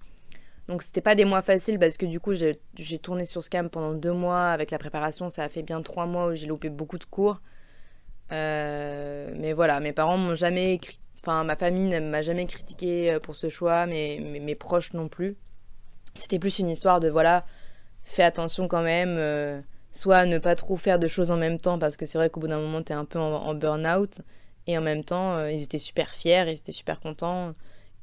Donc, 0.69 0.83
c'était 0.83 1.01
pas 1.01 1.15
des 1.15 1.25
mois 1.25 1.43
faciles 1.43 1.79
parce 1.79 1.97
que 1.97 2.07
du 2.07 2.21
coup, 2.21 2.35
j'ai 2.35 2.99
tourné 2.99 3.25
sur 3.25 3.43
Scam 3.43 3.69
pendant 3.69 3.95
deux 3.95 4.13
mois 4.13 4.47
avec 4.47 4.71
la 4.71 4.79
préparation. 4.79 5.29
Ça 5.29 5.45
a 5.45 5.49
fait 5.49 5.63
bien 5.63 5.83
trois 5.83 6.07
mois 6.07 6.29
où 6.29 6.35
j'ai 6.35 6.47
loupé 6.47 6.71
beaucoup 6.71 6.99
de 6.99 7.05
cours. 7.05 7.41
Euh, 8.33 9.33
mais 9.37 9.53
voilà, 9.53 9.81
mes 9.81 9.93
parents 9.93 10.17
m'ont 10.17 10.35
jamais 10.35 10.81
Enfin, 11.25 11.45
ma 11.45 11.55
famille 11.55 11.85
ne 11.85 12.01
m'a 12.01 12.21
jamais 12.21 12.47
critiqué 12.47 13.13
euh, 13.13 13.21
pour 13.21 13.37
ce 13.37 13.49
choix, 13.49 13.87
mais 13.87 14.19
mes, 14.21 14.57
proches 14.57 14.93
non 14.93 15.07
plus. 15.07 15.37
C'était 16.15 16.41
plus 16.41 16.59
une 16.59 16.69
histoire 16.69 16.99
de 16.99 17.09
voilà, 17.09 17.47
fais 18.03 18.25
attention 18.25 18.67
quand 18.67 18.83
même, 18.83 19.15
euh, 19.19 19.61
soit 19.93 20.27
ne 20.27 20.39
pas 20.39 20.57
trop 20.57 20.77
faire 20.77 20.99
de 20.99 21.07
choses 21.07 21.31
en 21.31 21.37
même 21.37 21.61
temps, 21.61 21.79
parce 21.79 21.97
que 21.97 22.07
c'est 22.07 22.19
vrai 22.19 22.29
qu'au 22.29 22.41
bout 22.41 22.49
d'un 22.49 22.59
moment, 22.59 22.83
tu 22.83 22.93
es 22.93 22.97
un 22.97 23.05
peu 23.05 23.21
en, 23.21 23.55
burn-out. 23.55 24.21
Et 24.67 24.77
en 24.77 24.81
même 24.81 25.05
temps, 25.05 25.45
ils 25.47 25.63
étaient 25.63 25.79
super 25.79 26.09
fiers, 26.11 26.45
ils 26.49 26.59
étaient 26.59 26.73
super 26.73 26.99
contents. 26.99 27.55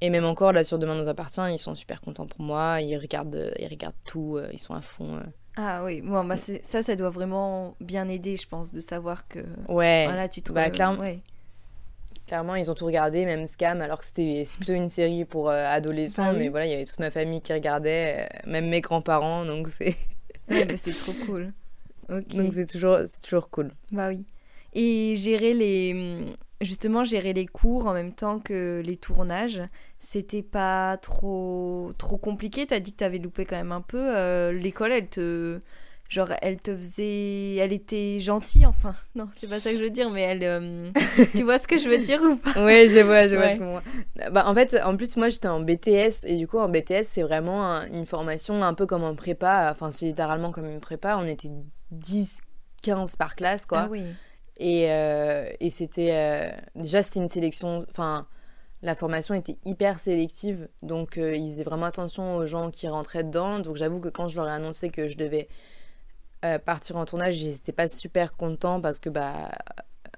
Et 0.01 0.09
même 0.09 0.25
encore, 0.25 0.53
là, 0.53 0.63
sur 0.63 0.79
Demain 0.79 0.95
nous 0.95 1.09
appartient, 1.09 1.41
ils 1.51 1.59
sont 1.59 1.75
super 1.75 1.99
contents 2.01 2.27
pour 2.27 2.41
moi. 2.41 2.81
Ils 2.81 2.97
regardent, 2.97 3.53
ils 3.59 3.67
regardent 3.67 3.95
tout, 4.05 4.39
ils 4.51 4.59
sont 4.59 4.73
à 4.73 4.81
fond. 4.81 5.19
Ah 5.61 5.83
oui, 5.83 5.99
bon, 5.99 6.23
bah 6.23 6.37
ça, 6.37 6.81
ça 6.81 6.95
doit 6.95 7.09
vraiment 7.09 7.75
bien 7.81 8.07
aider, 8.07 8.37
je 8.37 8.47
pense, 8.47 8.71
de 8.71 8.79
savoir 8.79 9.27
que. 9.27 9.39
Ouais. 9.67 10.05
Voilà, 10.05 10.29
tu 10.29 10.41
te 10.41 10.53
bah, 10.53 10.69
clairement, 10.69 11.01
ouais. 11.01 11.19
Clairement, 12.27 12.55
ils 12.55 12.71
ont 12.71 12.75
tout 12.75 12.85
regardé, 12.85 13.25
même 13.25 13.45
Scam, 13.45 13.81
alors 13.81 13.99
que 13.99 14.05
c'était 14.05 14.43
c'est 14.45 14.55
plutôt 14.55 14.71
une 14.71 14.89
série 14.89 15.25
pour 15.25 15.49
euh, 15.49 15.65
adolescents, 15.65 16.31
bah 16.31 16.39
mais 16.39 16.47
voilà, 16.47 16.65
il 16.65 16.71
y 16.71 16.75
avait 16.75 16.85
toute 16.85 16.99
ma 16.99 17.11
famille 17.11 17.41
qui 17.41 17.51
regardait, 17.51 18.21
euh, 18.21 18.49
même 18.49 18.69
mes 18.69 18.79
grands-parents, 18.79 19.43
donc 19.43 19.67
c'est. 19.67 19.97
ouais, 20.49 20.63
bah, 20.63 20.77
c'est 20.77 20.93
trop 20.93 21.13
cool. 21.25 21.51
Donc 22.09 22.53
c'est 22.53 22.65
toujours, 22.65 22.97
c'est 23.07 23.21
toujours 23.21 23.51
cool. 23.51 23.71
Bah 23.91 24.07
oui. 24.07 24.25
Et 24.73 25.15
gérer 25.15 25.53
les. 25.53 26.25
Justement, 26.61 27.05
gérer 27.05 27.31
les 27.31 27.45
cours 27.45 27.87
en 27.87 27.93
même 27.93 28.11
temps 28.13 28.39
que 28.39 28.81
les 28.85 28.97
tournages, 28.97 29.61
c'était 29.97 30.43
pas 30.43 30.97
trop, 30.97 31.91
trop 31.97 32.17
compliqué. 32.17 32.67
T'as 32.67 32.79
dit 32.79 32.91
que 32.91 32.97
t'avais 32.97 33.17
loupé 33.17 33.45
quand 33.45 33.55
même 33.55 33.71
un 33.71 33.81
peu. 33.81 34.15
Euh, 34.15 34.51
l'école, 34.51 34.91
elle 34.91 35.07
te 35.07 35.61
genre 36.09 36.29
elle 36.41 36.59
te 36.59 36.75
faisait 36.75 37.57
elle 37.57 37.71
était 37.71 38.19
gentille 38.19 38.65
enfin. 38.65 38.95
Non 39.15 39.27
c'est 39.37 39.47
pas 39.47 39.59
ça 39.59 39.71
que 39.71 39.77
je 39.77 39.83
veux 39.83 39.91
dire 39.91 40.09
mais 40.09 40.23
elle 40.23 40.43
euh, 40.43 40.91
tu 41.35 41.43
vois 41.43 41.59
ce 41.59 41.67
que 41.67 41.77
je 41.77 41.87
veux 41.87 41.99
dire 41.99 42.19
ou 42.23 42.35
pas? 42.35 42.53
Oui 42.65 42.89
je 42.89 42.99
vois 43.01 43.27
je 43.27 43.35
vois 43.35 43.49
je 43.49 43.57
comprends. 43.57 43.81
Bah 44.31 44.45
en 44.47 44.55
fait 44.55 44.75
en 44.83 44.97
plus 44.97 45.15
moi 45.17 45.29
j'étais 45.29 45.47
en 45.47 45.59
BTS 45.61 46.25
et 46.25 46.37
du 46.37 46.47
coup 46.47 46.57
en 46.57 46.67
BTS 46.67 47.03
c'est 47.05 47.21
vraiment 47.21 47.83
une 47.93 48.07
formation 48.07 48.63
un 48.63 48.73
peu 48.73 48.87
comme 48.87 49.03
en 49.03 49.13
prépa 49.13 49.69
enfin 49.71 49.91
c'est 49.91 50.07
littéralement 50.07 50.49
comme 50.49 50.65
une 50.65 50.79
prépa. 50.79 51.15
On 51.17 51.27
était 51.27 51.51
10 51.91 52.41
15 52.81 53.15
par 53.15 53.35
classe 53.35 53.67
quoi. 53.67 53.81
Ah 53.81 53.87
oui 53.91 54.01
et, 54.59 54.91
euh, 54.91 55.49
et 55.61 55.71
c'était 55.71 56.11
euh, 56.11 56.51
déjà 56.75 57.01
c'était 57.01 57.21
une 57.21 57.29
sélection 57.29 57.85
enfin 57.89 58.27
la 58.81 58.93
formation 58.93 59.33
était 59.33 59.57
hyper 59.65 59.99
sélective, 59.99 60.69
donc 60.83 61.17
ils 61.17 61.49
faisaient 61.49 61.65
vraiment 61.65 61.85
attention 61.85 62.37
aux 62.37 62.45
gens 62.45 62.71
qui 62.71 62.87
rentraient 62.87 63.25
dedans. 63.25 63.59
Donc 63.59 63.75
j'avoue 63.75 63.99
que 63.99 64.07
quand 64.07 64.29
je 64.29 64.37
leur 64.37 64.47
ai 64.47 64.51
annoncé 64.51 64.87
que 64.87 65.09
je 65.09 65.17
devais 65.17 65.49
partir 66.63 66.95
en 66.95 67.03
tournage, 67.03 67.41
ils 67.41 67.51
n'étaient 67.51 67.73
pas 67.73 67.89
super 67.89 68.31
contents 68.31 68.79
parce 68.79 68.99
que, 68.99 69.09
bah, 69.09 69.51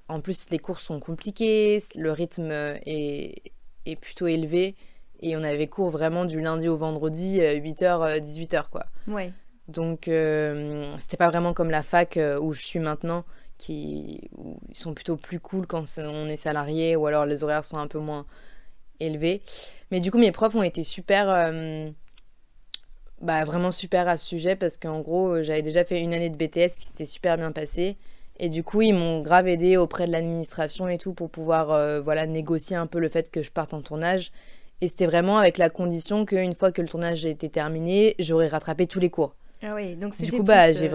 en 0.08 0.22
plus, 0.22 0.46
les 0.52 0.60
cours 0.60 0.80
sont 0.80 1.00
compliqués, 1.00 1.82
le 1.96 2.12
rythme 2.12 2.52
est, 2.52 3.52
est 3.88 3.96
plutôt 3.96 4.28
élevé. 4.28 4.76
Et 5.22 5.36
on 5.36 5.42
avait 5.42 5.66
cours 5.66 5.90
vraiment 5.90 6.26
du 6.26 6.40
lundi 6.40 6.68
au 6.68 6.78
vendredi, 6.78 7.40
8h, 7.40 8.20
18h, 8.20 8.70
quoi. 8.70 8.86
Ouais. 9.08 9.34
Donc, 9.70 10.02
c'était 10.04 11.18
pas 11.18 11.30
vraiment 11.32 11.56
comme 11.56 11.72
la 11.72 11.82
fac 11.82 12.20
où 12.40 12.54
je 12.54 12.62
suis 12.62 12.80
maintenant, 12.80 13.26
qui 13.62 14.22
sont 14.72 14.96
plutôt 14.96 15.18
plus 15.18 15.40
cool 15.40 15.68
quand 15.68 15.84
on 16.00 16.28
est 16.28 16.38
salarié 16.38 16.96
ou 16.96 17.06
alors 17.06 17.26
les 17.28 17.44
horaires 17.44 17.64
sont 17.64 17.78
un 17.78 17.88
peu 17.88 18.00
moins 18.00 18.26
élevés. 19.00 19.44
Mais 19.92 20.00
du 20.00 20.10
coup, 20.10 20.18
mes 20.18 20.32
profs 20.32 20.56
ont 20.56 20.64
été 20.64 20.84
super, 20.84 21.30
euh, 21.30 21.90
bah, 23.22 23.44
vraiment 23.44 23.72
super 23.72 24.08
à 24.08 24.18
ce 24.18 24.26
sujet 24.26 24.56
parce 24.56 24.80
qu'en 24.80 25.02
gros, 25.02 25.36
euh, 25.36 25.44
j'avais 25.44 25.62
déjà 25.62 25.86
fait 25.86 26.02
une 26.02 26.14
année 26.14 26.32
de 26.32 26.36
BTS 26.36 26.80
qui 26.80 26.88
s'était 26.88 27.06
super 27.06 27.38
bien 27.38 27.52
passée. 27.52 27.98
Et 28.40 28.50
du 28.50 28.64
coup, 28.64 28.82
ils 28.82 28.94
m'ont 28.94 29.22
grave 29.22 29.48
aidé 29.48 29.78
auprès 29.78 30.08
de 30.08 30.12
l'administration 30.12 30.88
et 30.88 30.98
tout 30.98 31.14
pour 31.14 31.30
pouvoir 31.30 31.70
euh, 31.70 32.02
voilà, 32.02 32.26
négocier 32.26 32.76
un 32.76 32.88
peu 32.88 33.00
le 33.00 33.10
fait 33.10 33.30
que 33.30 33.44
je 33.44 33.52
parte 33.52 33.76
en 33.76 33.82
tournage. 33.82 34.32
Et 34.82 34.88
c'était 34.88 35.06
vraiment 35.06 35.38
avec 35.38 35.60
la 35.60 35.70
condition 35.70 36.26
qu'une 36.26 36.56
fois 36.56 36.72
que 36.72 36.82
le 36.82 36.88
tournage 36.88 37.26
était 37.26 37.50
terminé, 37.50 38.16
j'aurais 38.18 38.48
rattrapé 38.48 38.88
tous 38.88 39.00
les 39.00 39.12
cours. 39.12 39.36
Ah 39.62 39.76
oui, 39.76 39.96
donc 39.96 40.16
c'était 40.16 40.32
Du 40.32 40.38
coup, 40.38 40.44
bah, 40.44 40.74
j'ai 40.74 40.90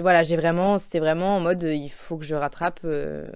voilà, 0.00 0.22
j'ai 0.22 0.36
vraiment, 0.36 0.78
c'était 0.78 1.00
vraiment 1.00 1.36
en 1.36 1.40
mode, 1.40 1.62
il 1.62 1.90
faut 1.90 2.16
que 2.16 2.24
je 2.24 2.34
rattrape, 2.34 2.80
euh, 2.84 3.26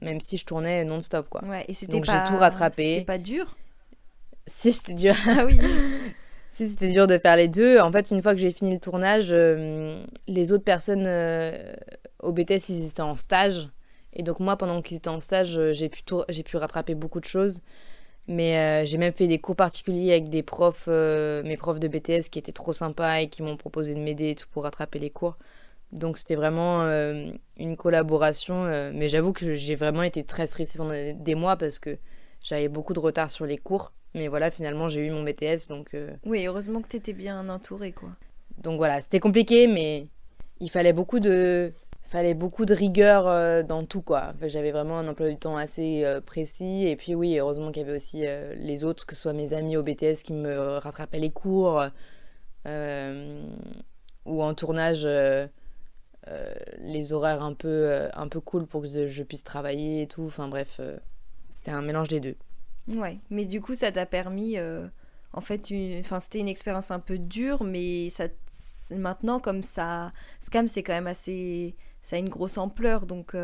même 0.00 0.20
si 0.20 0.36
je 0.36 0.44
tournais 0.44 0.84
non-stop, 0.84 1.28
quoi. 1.28 1.44
Ouais, 1.44 1.64
et 1.68 1.74
c'était 1.74 1.92
Donc 1.92 2.04
j'ai 2.04 2.18
tout 2.28 2.36
rattrapé. 2.36 2.94
C'était 2.94 3.04
pas 3.04 3.18
dur? 3.18 3.56
Si, 4.46 4.72
c'était 4.72 4.94
dur. 4.94 5.14
Ah 5.28 5.44
oui 5.44 5.58
Si, 6.50 6.68
c'était 6.68 6.92
dur 6.92 7.06
de 7.06 7.18
faire 7.18 7.36
les 7.36 7.48
deux. 7.48 7.80
En 7.80 7.92
fait, 7.92 8.10
une 8.10 8.22
fois 8.22 8.32
que 8.32 8.40
j'ai 8.40 8.52
fini 8.52 8.72
le 8.72 8.80
tournage, 8.80 9.28
euh, 9.30 10.00
les 10.26 10.52
autres 10.52 10.64
personnes 10.64 11.04
euh, 11.06 11.52
au 12.22 12.32
BTS, 12.32 12.68
ils 12.70 12.86
étaient 12.86 13.02
en 13.02 13.16
stage. 13.16 13.68
Et 14.14 14.22
donc 14.22 14.40
moi, 14.40 14.56
pendant 14.56 14.80
qu'ils 14.80 14.96
étaient 14.96 15.08
en 15.08 15.20
stage, 15.20 15.60
j'ai 15.72 15.90
pu, 15.90 16.02
j'ai 16.30 16.42
pu 16.42 16.56
rattraper 16.56 16.94
beaucoup 16.94 17.20
de 17.20 17.26
choses. 17.26 17.60
Mais 18.28 18.86
j'ai 18.86 18.96
même 18.96 19.12
fait 19.12 19.26
des 19.26 19.38
cours 19.38 19.54
particuliers 19.54 20.12
avec 20.12 20.30
des 20.30 20.42
profs, 20.42 20.86
mes 20.86 21.56
profs 21.58 21.78
de 21.78 21.88
BTS 21.88 22.30
qui 22.30 22.38
étaient 22.38 22.52
trop 22.52 22.72
sympas 22.72 23.20
et 23.20 23.26
qui 23.26 23.42
m'ont 23.42 23.58
proposé 23.58 23.94
de 23.94 24.00
m'aider 24.00 24.30
et 24.30 24.34
tout 24.34 24.46
pour 24.50 24.62
rattraper 24.62 24.98
les 24.98 25.10
cours. 25.10 25.36
Donc 25.92 26.18
c'était 26.18 26.34
vraiment 26.34 26.82
euh, 26.82 27.28
une 27.58 27.76
collaboration. 27.76 28.64
Euh, 28.64 28.90
mais 28.94 29.08
j'avoue 29.08 29.32
que 29.32 29.54
j'ai 29.54 29.74
vraiment 29.74 30.02
été 30.02 30.24
très 30.24 30.46
stressée 30.46 30.78
pendant 30.78 30.94
des 31.14 31.34
mois 31.34 31.56
parce 31.56 31.78
que 31.78 31.96
j'avais 32.42 32.68
beaucoup 32.68 32.92
de 32.92 32.98
retard 32.98 33.30
sur 33.30 33.46
les 33.46 33.58
cours. 33.58 33.92
Mais 34.14 34.28
voilà, 34.28 34.50
finalement, 34.50 34.88
j'ai 34.88 35.06
eu 35.06 35.10
mon 35.10 35.22
BTS. 35.22 35.68
Donc, 35.68 35.94
euh, 35.94 36.10
Oui, 36.24 36.46
heureusement 36.46 36.80
que 36.80 36.88
tu 36.88 36.96
étais 36.96 37.12
bien 37.12 37.48
entourée, 37.48 37.92
quoi. 37.92 38.10
Donc 38.58 38.78
voilà, 38.78 39.00
c'était 39.00 39.20
compliqué, 39.20 39.66
mais 39.66 40.06
il 40.60 40.70
fallait 40.70 40.94
beaucoup 40.94 41.20
de, 41.20 41.72
fallait 42.02 42.32
beaucoup 42.32 42.64
de 42.64 42.72
rigueur 42.72 43.64
dans 43.64 43.84
tout, 43.84 44.00
quoi. 44.00 44.32
j'avais 44.46 44.72
vraiment 44.72 44.98
un 44.98 45.08
emploi 45.08 45.28
du 45.28 45.36
temps 45.36 45.58
assez 45.58 46.06
précis. 46.24 46.86
Et 46.86 46.96
puis 46.96 47.14
oui, 47.14 47.38
heureusement 47.38 47.70
qu'il 47.70 47.82
y 47.82 47.84
avait 47.84 47.96
aussi 47.98 48.24
les 48.56 48.82
autres, 48.82 49.04
que 49.04 49.14
ce 49.14 49.20
soit 49.20 49.34
mes 49.34 49.52
amis 49.52 49.76
au 49.76 49.82
BTS 49.82 50.22
qui 50.24 50.32
me 50.32 50.78
rattrapaient 50.78 51.18
les 51.18 51.28
cours. 51.28 51.84
ou 54.24 54.42
en 54.42 54.54
tournage 54.54 55.06
les 56.78 57.12
horaires 57.12 57.42
un 57.42 57.54
peu, 57.54 57.68
euh, 57.68 58.08
un 58.14 58.28
peu 58.28 58.40
cool 58.40 58.66
pour 58.66 58.82
que 58.82 59.06
je, 59.06 59.22
puisse 59.22 59.44
travailler 59.44 60.02
et 60.02 60.06
tout. 60.06 60.24
Enfin 60.24 60.48
bref, 60.48 60.78
euh, 60.80 60.96
c'était 61.48 61.70
un 61.70 61.82
mélange 61.82 62.08
des 62.08 62.20
deux. 62.20 62.36
Ouais, 62.88 63.18
mais 63.30 63.44
du 63.44 63.60
coup, 63.60 63.74
ça 63.74 63.92
t'a 63.92 64.06
permis. 64.06 64.56
en 65.32 65.40
fait, 65.40 65.70
une... 65.70 66.00
enfin, 66.00 66.20
c'était 66.20 66.38
une 66.38 66.48
expérience 66.48 66.90
un 66.90 67.00
peu 67.00 67.18
dure, 67.18 67.64
mais 67.64 68.08
ça, 68.10 68.28
maintenant, 68.90 69.40
comme 69.40 69.62
ça. 69.62 70.12
Scam, 70.40 70.68
c'est 70.68 70.82
quand 70.82 70.94
même 70.94 71.08
assez. 71.08 71.74
Ça 72.00 72.16
a 72.16 72.18
une 72.20 72.28
grosse 72.28 72.58
ampleur, 72.58 73.06
donc 73.06 73.34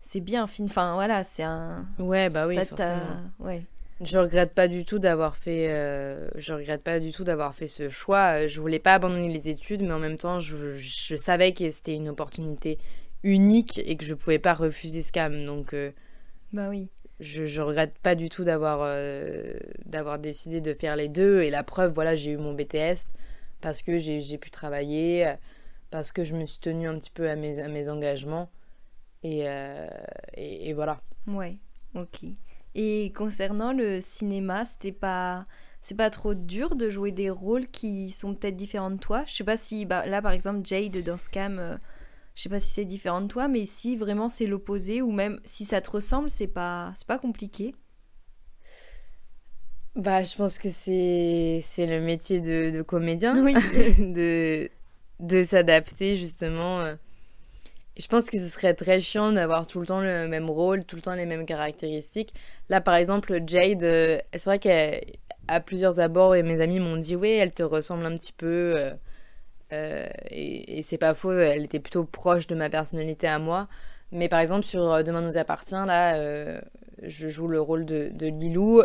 c'est 0.00 0.20
bien. 0.20 0.44
Enfin, 0.44 0.94
voilà, 0.94 1.24
c'est 1.24 1.44
un. 1.44 1.86
Ouais, 1.98 2.28
bah 2.30 2.46
oui, 2.46 2.56
forcément. 2.64 3.30
Ouais. 3.38 3.64
Je 4.02 4.16
regrette 4.16 4.54
pas 4.54 4.66
du 4.66 4.86
tout 4.86 4.98
d'avoir 4.98 5.36
fait, 5.36 5.68
euh, 5.68 6.30
je 6.36 6.54
regrette 6.54 6.82
pas 6.82 7.00
du 7.00 7.12
tout 7.12 7.22
d'avoir 7.22 7.54
fait 7.54 7.68
ce 7.68 7.90
choix. 7.90 8.46
Je 8.46 8.58
voulais 8.60 8.78
pas 8.78 8.94
abandonner 8.94 9.28
les 9.28 9.50
études, 9.50 9.82
mais 9.82 9.92
en 9.92 9.98
même 9.98 10.16
temps, 10.16 10.40
je, 10.40 10.74
je 10.74 11.16
savais 11.16 11.52
que 11.52 11.70
c'était 11.70 11.94
une 11.96 12.08
opportunité 12.08 12.78
unique 13.22 13.78
et 13.84 13.96
que 13.96 14.04
je 14.06 14.14
pouvais 14.14 14.38
pas 14.38 14.54
refuser 14.54 15.02
ce 15.02 15.12
cam. 15.12 15.44
Donc, 15.44 15.74
euh, 15.74 15.90
bah 16.52 16.70
oui. 16.70 16.88
Je, 17.18 17.44
je 17.44 17.60
regrette 17.60 17.98
pas 17.98 18.14
du 18.14 18.30
tout 18.30 18.42
d'avoir, 18.44 18.80
euh, 18.82 19.52
d'avoir 19.84 20.18
décidé 20.18 20.62
de 20.62 20.72
faire 20.72 20.96
les 20.96 21.10
deux. 21.10 21.42
Et 21.42 21.50
la 21.50 21.62
preuve, 21.62 21.92
voilà, 21.92 22.14
j'ai 22.14 22.30
eu 22.30 22.38
mon 22.38 22.54
BTS 22.54 23.12
parce 23.60 23.82
que 23.82 23.98
j'ai 23.98 24.38
pu 24.38 24.48
travailler, 24.50 25.30
parce 25.90 26.10
que 26.10 26.24
je 26.24 26.34
me 26.34 26.46
suis 26.46 26.60
tenue 26.60 26.88
un 26.88 26.98
petit 26.98 27.10
peu 27.10 27.28
à 27.28 27.36
mes, 27.36 27.60
à 27.60 27.68
mes 27.68 27.90
engagements. 27.90 28.50
Et, 29.22 29.44
et, 30.32 30.70
et 30.70 30.72
voilà. 30.72 31.02
Ouais, 31.26 31.58
ok. 31.94 32.20
Et 32.74 33.12
concernant 33.16 33.72
le 33.72 34.00
cinéma, 34.00 34.64
c'était 34.64 34.92
pas 34.92 35.46
c'est 35.82 35.96
pas 35.96 36.10
trop 36.10 36.34
dur 36.34 36.76
de 36.76 36.90
jouer 36.90 37.10
des 37.10 37.30
rôles 37.30 37.66
qui 37.68 38.10
sont 38.10 38.34
peut-être 38.34 38.56
différents 38.56 38.90
de 38.90 38.98
toi? 38.98 39.24
Je 39.26 39.34
sais 39.34 39.44
pas 39.44 39.56
si 39.56 39.86
bah, 39.86 40.06
là 40.06 40.20
par 40.22 40.32
exemple 40.32 40.60
Jade 40.64 41.02
dans 41.02 41.16
Scam, 41.16 41.58
euh, 41.58 41.76
je 42.34 42.42
sais 42.42 42.48
pas 42.48 42.60
si 42.60 42.72
c'est 42.72 42.84
différent 42.84 43.22
de 43.22 43.28
toi, 43.28 43.48
mais 43.48 43.64
si 43.64 43.96
vraiment 43.96 44.28
c'est 44.28 44.46
l'opposé 44.46 45.02
ou 45.02 45.10
même 45.10 45.40
si 45.44 45.64
ça 45.64 45.80
te 45.80 45.90
ressemble, 45.90 46.30
c'est 46.30 46.46
pas 46.48 46.92
c'est 46.94 47.06
pas 47.06 47.18
compliqué. 47.18 47.74
Bah, 49.96 50.22
je 50.22 50.36
pense 50.36 50.58
que 50.58 50.70
c'est 50.70 51.62
c'est 51.64 51.86
le 51.86 52.00
métier 52.04 52.40
de, 52.40 52.70
de 52.70 52.82
comédien, 52.82 53.42
oui. 53.42 53.54
de 53.98 54.70
de 55.18 55.44
s'adapter 55.44 56.16
justement. 56.16 56.84
Je 58.00 58.06
pense 58.06 58.30
que 58.30 58.38
ce 58.38 58.48
serait 58.48 58.72
très 58.72 59.02
chiant 59.02 59.30
d'avoir 59.30 59.66
tout 59.66 59.78
le 59.78 59.86
temps 59.86 60.00
le 60.00 60.26
même 60.26 60.48
rôle, 60.48 60.84
tout 60.86 60.96
le 60.96 61.02
temps 61.02 61.14
les 61.14 61.26
mêmes 61.26 61.44
caractéristiques. 61.44 62.32
Là, 62.70 62.80
par 62.80 62.94
exemple, 62.94 63.38
Jade, 63.46 63.82
euh, 63.82 64.18
c'est 64.32 64.44
vrai 64.44 64.58
qu'à 64.58 65.60
plusieurs 65.60 66.00
abords, 66.00 66.34
et 66.34 66.42
mes 66.42 66.62
amis 66.62 66.80
m'ont 66.80 66.96
dit, 66.96 67.14
oui, 67.14 67.28
elle 67.28 67.52
te 67.52 67.62
ressemble 67.62 68.06
un 68.06 68.16
petit 68.16 68.32
peu. 68.32 68.74
Euh, 68.76 68.94
euh, 69.74 70.06
et, 70.30 70.82
c'est 70.82 70.96
pas 70.96 71.12
faux, 71.14 71.32
elle 71.32 71.64
était 71.64 71.78
plutôt 71.78 72.04
proche 72.04 72.46
de 72.46 72.54
ma 72.54 72.70
personnalité 72.70 73.26
à 73.26 73.38
moi. 73.38 73.68
Mais 74.12 74.30
par 74.30 74.40
exemple, 74.40 74.64
sur 74.64 75.04
Demain 75.04 75.20
nous 75.20 75.36
appartient, 75.36 75.74
là, 75.74 76.18
je 77.02 77.28
joue 77.28 77.48
le 77.48 77.60
rôle 77.60 77.84
de, 77.84 78.08
de 78.14 78.28
Lilou. 78.28 78.82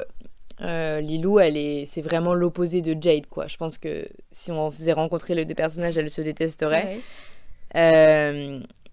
Lilou, 0.60 1.40
elle 1.40 1.56
est, 1.56 1.86
c'est 1.86 2.02
vraiment 2.02 2.34
l'opposé 2.34 2.82
de 2.82 3.02
Jade, 3.02 3.28
quoi. 3.28 3.48
Je 3.48 3.56
pense 3.56 3.78
que 3.78 4.06
si 4.30 4.52
on 4.52 4.70
faisait 4.72 4.94
rencontrer 4.94 5.36
les 5.36 5.46
deux 5.46 5.56
personnages, 5.56 5.98
elle 5.98 6.10
se 6.10 6.22
détesterait. 6.22 7.00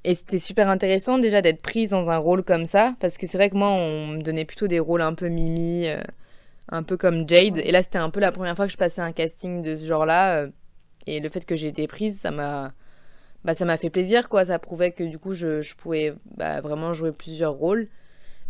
Et 0.05 0.15
c'était 0.17 0.41
super 0.41 0.69
intéressant 0.69 1.19
déjà 1.19 1.43
d'être 1.43 1.63
prise 1.63 1.91
dans 1.91 2.11
un 2.11 2.19
rôle 2.19 2.43
comme 2.43 2.67
ça, 2.67 2.95
parce 2.99 3.17
que 3.17 3.27
c'est 3.27 3.39
vrai 3.39 3.51
que 3.51 3.57
moi, 3.57 3.69
on 3.69 4.09
me 4.09 4.23
donnait 4.23 4.45
plutôt 4.45 4.67
des 4.67 4.81
rôles 4.81 5.03
un 5.03 5.15
peu 5.15 5.29
mimi, 5.29 5.87
euh, 5.87 6.03
un 6.71 6.83
peu 6.83 6.97
comme 6.97 7.29
Jade. 7.29 7.59
Et 7.59 7.71
là, 7.71 7.83
c'était 7.83 7.99
un 7.99 8.11
peu 8.11 8.19
la 8.19 8.33
première 8.33 8.57
fois 8.57 8.67
que 8.67 8.73
je 8.73 8.77
passais 8.77 9.01
un 9.01 9.13
casting 9.13 9.63
de 9.63 9.79
ce 9.79 9.85
genre-là. 9.85 10.39
Euh, 10.43 10.49
et 11.07 11.21
le 11.21 11.29
fait 11.29 11.45
que 11.45 11.55
j'ai 11.57 11.69
été 11.69 11.87
prise, 11.87 12.19
ça 12.21 12.31
m'a 12.31 12.73
bah, 13.45 13.55
ça 13.55 13.65
m'a 13.65 13.77
fait 13.77 13.91
plaisir, 13.91 14.29
quoi. 14.29 14.45
Ça 14.45 14.59
prouvait 14.59 14.93
que 14.93 15.05
du 15.05 15.19
coup, 15.19 15.35
je, 15.35 15.63
je 15.63 15.75
pouvais 15.77 16.15
bah, 16.37 16.61
vraiment 16.61 16.95
jouer 16.95 17.13
plusieurs 17.13 17.55
rôles. 17.55 17.89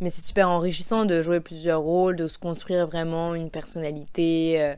Mais 0.00 0.10
c'est 0.10 0.22
super 0.22 0.48
enrichissant 0.48 1.04
de 1.04 1.22
jouer 1.22 1.40
plusieurs 1.40 1.80
rôles, 1.82 2.16
de 2.16 2.28
se 2.28 2.38
construire 2.38 2.86
vraiment 2.86 3.34
une 3.34 3.50
personnalité. 3.50 4.74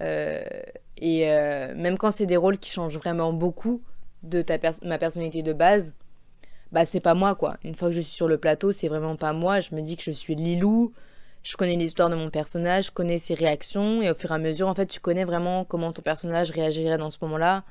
Euh, 0.00 0.44
et 0.98 1.26
même 1.74 1.98
quand 1.98 2.12
c'est 2.12 2.26
des 2.26 2.36
rôles 2.36 2.58
qui 2.58 2.70
changent 2.70 2.96
vraiment 2.96 3.32
beaucoup 3.32 3.82
de 4.22 4.40
ta 4.40 4.58
ma 4.84 4.98
personnalité 4.98 5.42
de 5.42 5.52
base, 5.52 5.92
bah 6.72 6.86
c'est 6.86 7.00
pas 7.00 7.14
moi 7.14 7.34
quoi. 7.34 7.56
Une 7.64 7.74
fois 7.74 7.88
que 7.88 7.94
je 7.94 8.00
suis 8.00 8.14
sur 8.14 8.28
le 8.28 8.38
plateau, 8.38 8.72
c'est 8.72 8.88
vraiment 8.88 9.16
pas 9.16 9.32
moi. 9.32 9.60
Je 9.60 9.74
me 9.74 9.82
dis 9.82 9.96
que 9.96 10.02
je 10.02 10.10
suis 10.10 10.34
Lilou, 10.34 10.92
je 11.42 11.56
connais 11.56 11.76
l'histoire 11.76 12.10
de 12.10 12.14
mon 12.14 12.30
personnage, 12.30 12.86
je 12.86 12.90
connais 12.90 13.18
ses 13.18 13.34
réactions 13.34 14.02
et 14.02 14.10
au 14.10 14.14
fur 14.14 14.30
et 14.30 14.34
à 14.34 14.38
mesure, 14.38 14.68
en 14.68 14.74
fait, 14.74 14.86
tu 14.86 15.00
connais 15.00 15.24
vraiment 15.24 15.64
comment 15.64 15.92
ton 15.92 16.02
personnage 16.02 16.50
réagirait 16.50 16.98
dans 16.98 17.10
ce 17.10 17.18
moment-là. 17.22 17.64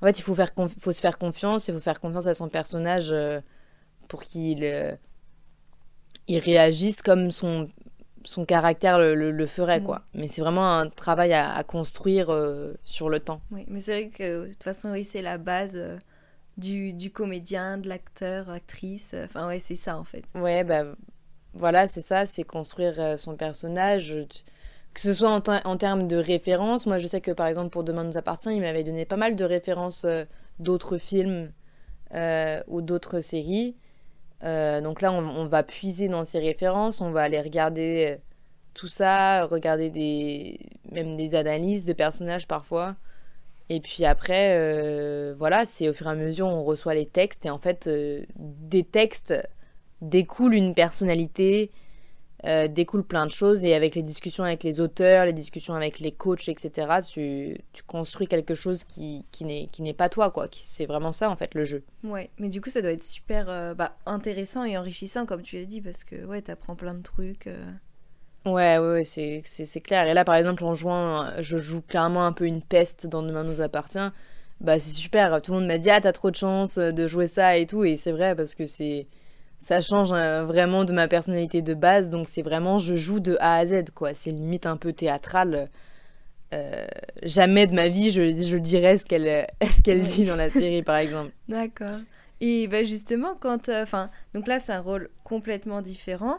En 0.00 0.06
fait, 0.06 0.18
il 0.18 0.22
faut, 0.22 0.34
faire 0.34 0.52
faut 0.78 0.92
se 0.92 1.00
faire 1.00 1.18
confiance, 1.18 1.68
il 1.68 1.74
faut 1.74 1.80
faire 1.80 2.00
confiance 2.00 2.26
à 2.26 2.34
son 2.34 2.48
personnage 2.48 3.08
euh, 3.10 3.40
pour 4.08 4.22
qu'il 4.22 4.62
euh, 4.62 4.92
il 6.28 6.38
réagisse 6.38 7.02
comme 7.02 7.32
son, 7.32 7.68
son 8.24 8.44
caractère 8.44 9.00
le, 9.00 9.14
le, 9.14 9.46
ferait, 9.46 9.82
quoi. 9.82 10.04
Mm. 10.14 10.20
Mais 10.20 10.28
c'est 10.28 10.42
vraiment 10.42 10.78
un 10.78 10.88
travail 10.88 11.32
à, 11.32 11.60
construire 11.64 12.30
euh, 12.30 12.74
sur 12.84 13.08
le 13.08 13.18
temps. 13.18 13.40
Oui, 13.50 13.64
mais 13.68 13.80
c'est 13.80 14.02
vrai 14.02 14.10
que 14.10 14.46
de 14.46 14.52
toute 14.52 14.62
façon, 14.62 14.90
oui, 14.90 15.02
c'est 15.02 15.22
la 15.22 15.38
base 15.38 15.76
du, 16.58 17.10
comédien, 17.10 17.78
de 17.78 17.88
l'acteur, 17.88 18.50
actrice. 18.50 19.12
Euh, 19.14 19.24
enfin, 19.24 19.46
ouais, 19.46 19.60
c'est 19.60 19.76
ça 19.76 19.96
en 19.96 20.04
fait. 20.04 20.24
Ouais, 20.34 20.64
bah 20.64 20.84
voilà, 21.54 21.88
c'est 21.88 22.02
ça, 22.02 22.26
c'est 22.26 22.44
construire 22.44 22.94
euh, 22.98 23.16
son 23.16 23.36
personnage. 23.36 24.16
Que 24.94 25.00
ce 25.00 25.14
soit 25.14 25.30
en, 25.30 25.42
en, 25.64 25.76
termes 25.76 26.08
de 26.08 26.16
références. 26.16 26.86
Moi, 26.86 26.98
je 26.98 27.06
sais 27.06 27.20
que 27.20 27.30
par 27.30 27.46
exemple, 27.46 27.70
pour 27.70 27.84
Demain 27.84 28.04
nous 28.04 28.16
appartient, 28.16 28.52
il 28.52 28.60
m'avait 28.60 28.84
donné 28.84 29.04
pas 29.04 29.16
mal 29.16 29.36
de 29.36 29.44
références 29.44 30.04
euh, 30.04 30.24
d'autres 30.58 30.98
films 30.98 31.52
ou 32.68 32.80
d'autres 32.80 33.20
séries. 33.20 33.76
donc 34.42 35.02
là, 35.02 35.12
on, 35.12 35.18
on, 35.18 35.46
va 35.46 35.62
puiser 35.62 36.08
dans 36.08 36.24
ces 36.24 36.38
références, 36.38 37.02
on 37.02 37.10
va 37.10 37.20
aller 37.20 37.38
regarder 37.38 38.18
tout 38.72 38.88
ça, 38.88 39.44
regarder 39.44 39.90
des, 39.90 40.58
même 40.90 41.18
des 41.18 41.34
analyses 41.34 41.84
de 41.84 41.92
personnages 41.92 42.48
parfois. 42.48 42.96
Et 43.70 43.80
puis 43.80 44.04
après, 44.04 44.56
euh, 44.56 45.34
voilà, 45.36 45.66
c'est 45.66 45.88
au 45.88 45.92
fur 45.92 46.06
et 46.06 46.10
à 46.10 46.14
mesure 46.14 46.46
on 46.46 46.64
reçoit 46.64 46.94
les 46.94 47.06
textes 47.06 47.44
et 47.46 47.50
en 47.50 47.58
fait, 47.58 47.86
euh, 47.86 48.24
des 48.36 48.82
textes 48.82 49.34
découlent 50.00 50.54
une 50.54 50.74
personnalité, 50.74 51.70
euh, 52.46 52.66
découlent 52.66 53.04
plein 53.04 53.26
de 53.26 53.30
choses 53.30 53.64
et 53.64 53.74
avec 53.74 53.94
les 53.94 54.02
discussions 54.02 54.44
avec 54.44 54.62
les 54.62 54.80
auteurs, 54.80 55.26
les 55.26 55.34
discussions 55.34 55.74
avec 55.74 55.98
les 56.00 56.12
coachs, 56.12 56.48
etc., 56.48 57.00
tu, 57.06 57.58
tu 57.72 57.82
construis 57.82 58.26
quelque 58.26 58.54
chose 58.54 58.84
qui, 58.84 59.26
qui 59.32 59.44
n'est 59.44 59.92
pas 59.92 60.08
toi, 60.08 60.30
quoi. 60.30 60.48
C'est 60.50 60.86
vraiment 60.86 61.12
ça 61.12 61.30
en 61.30 61.36
fait 61.36 61.54
le 61.54 61.64
jeu. 61.66 61.84
Ouais, 62.04 62.30
mais 62.38 62.48
du 62.48 62.62
coup 62.62 62.70
ça 62.70 62.80
doit 62.80 62.92
être 62.92 63.02
super 63.02 63.74
bah, 63.74 63.98
intéressant 64.06 64.64
et 64.64 64.78
enrichissant 64.78 65.26
comme 65.26 65.42
tu 65.42 65.58
l'as 65.58 65.66
dit 65.66 65.82
parce 65.82 66.04
que 66.04 66.24
ouais, 66.24 66.40
t'apprends 66.40 66.76
plein 66.76 66.94
de 66.94 67.02
trucs. 67.02 67.50
Ouais, 68.52 68.78
ouais, 68.78 68.88
ouais 68.88 69.04
c'est 69.04 69.80
clair. 69.80 70.06
Et 70.06 70.14
là, 70.14 70.24
par 70.24 70.34
exemple, 70.34 70.64
en 70.64 70.74
juin, 70.74 71.32
je 71.40 71.58
joue 71.58 71.82
clairement 71.82 72.26
un 72.26 72.32
peu 72.32 72.46
une 72.46 72.62
peste 72.62 73.06
dans 73.06 73.22
Demain 73.22 73.44
nous 73.44 73.60
appartient. 73.60 73.98
Bah, 74.60 74.80
c'est 74.80 74.94
super. 74.94 75.40
Tout 75.40 75.52
le 75.52 75.58
monde 75.58 75.68
m'a 75.68 75.78
dit, 75.78 75.90
ah, 75.90 76.00
t'as 76.00 76.12
trop 76.12 76.30
de 76.30 76.36
chance 76.36 76.78
de 76.78 77.08
jouer 77.08 77.28
ça 77.28 77.56
et 77.56 77.66
tout. 77.66 77.84
Et 77.84 77.96
c'est 77.96 78.12
vrai 78.12 78.34
parce 78.34 78.54
que 78.54 78.66
c'est. 78.66 79.06
Ça 79.60 79.80
change 79.80 80.12
euh, 80.12 80.44
vraiment 80.44 80.84
de 80.84 80.92
ma 80.92 81.08
personnalité 81.08 81.62
de 81.62 81.74
base. 81.74 82.10
Donc, 82.10 82.28
c'est 82.28 82.42
vraiment, 82.42 82.78
je 82.78 82.94
joue 82.94 83.18
de 83.18 83.36
A 83.40 83.56
à 83.56 83.66
Z, 83.66 83.86
quoi. 83.92 84.14
C'est 84.14 84.30
limite 84.30 84.66
un 84.66 84.76
peu 84.76 84.92
théâtral. 84.92 85.68
Euh, 86.54 86.86
jamais 87.24 87.66
de 87.66 87.74
ma 87.74 87.88
vie, 87.88 88.10
je, 88.10 88.22
je 88.22 88.56
dirais 88.56 88.98
ce 88.98 89.04
qu'elle 89.04 89.46
ce 89.62 89.82
qu'elle 89.82 90.04
dit 90.04 90.24
dans 90.24 90.36
la 90.36 90.50
série, 90.50 90.82
par 90.82 90.96
exemple. 90.96 91.32
D'accord. 91.48 91.98
Et 92.40 92.68
bah 92.68 92.84
justement, 92.84 93.34
quand. 93.38 93.68
Euh, 93.68 93.82
enfin, 93.82 94.10
donc 94.34 94.46
là, 94.46 94.58
c'est 94.58 94.72
un 94.72 94.80
rôle 94.80 95.10
complètement 95.24 95.82
différent 95.82 96.38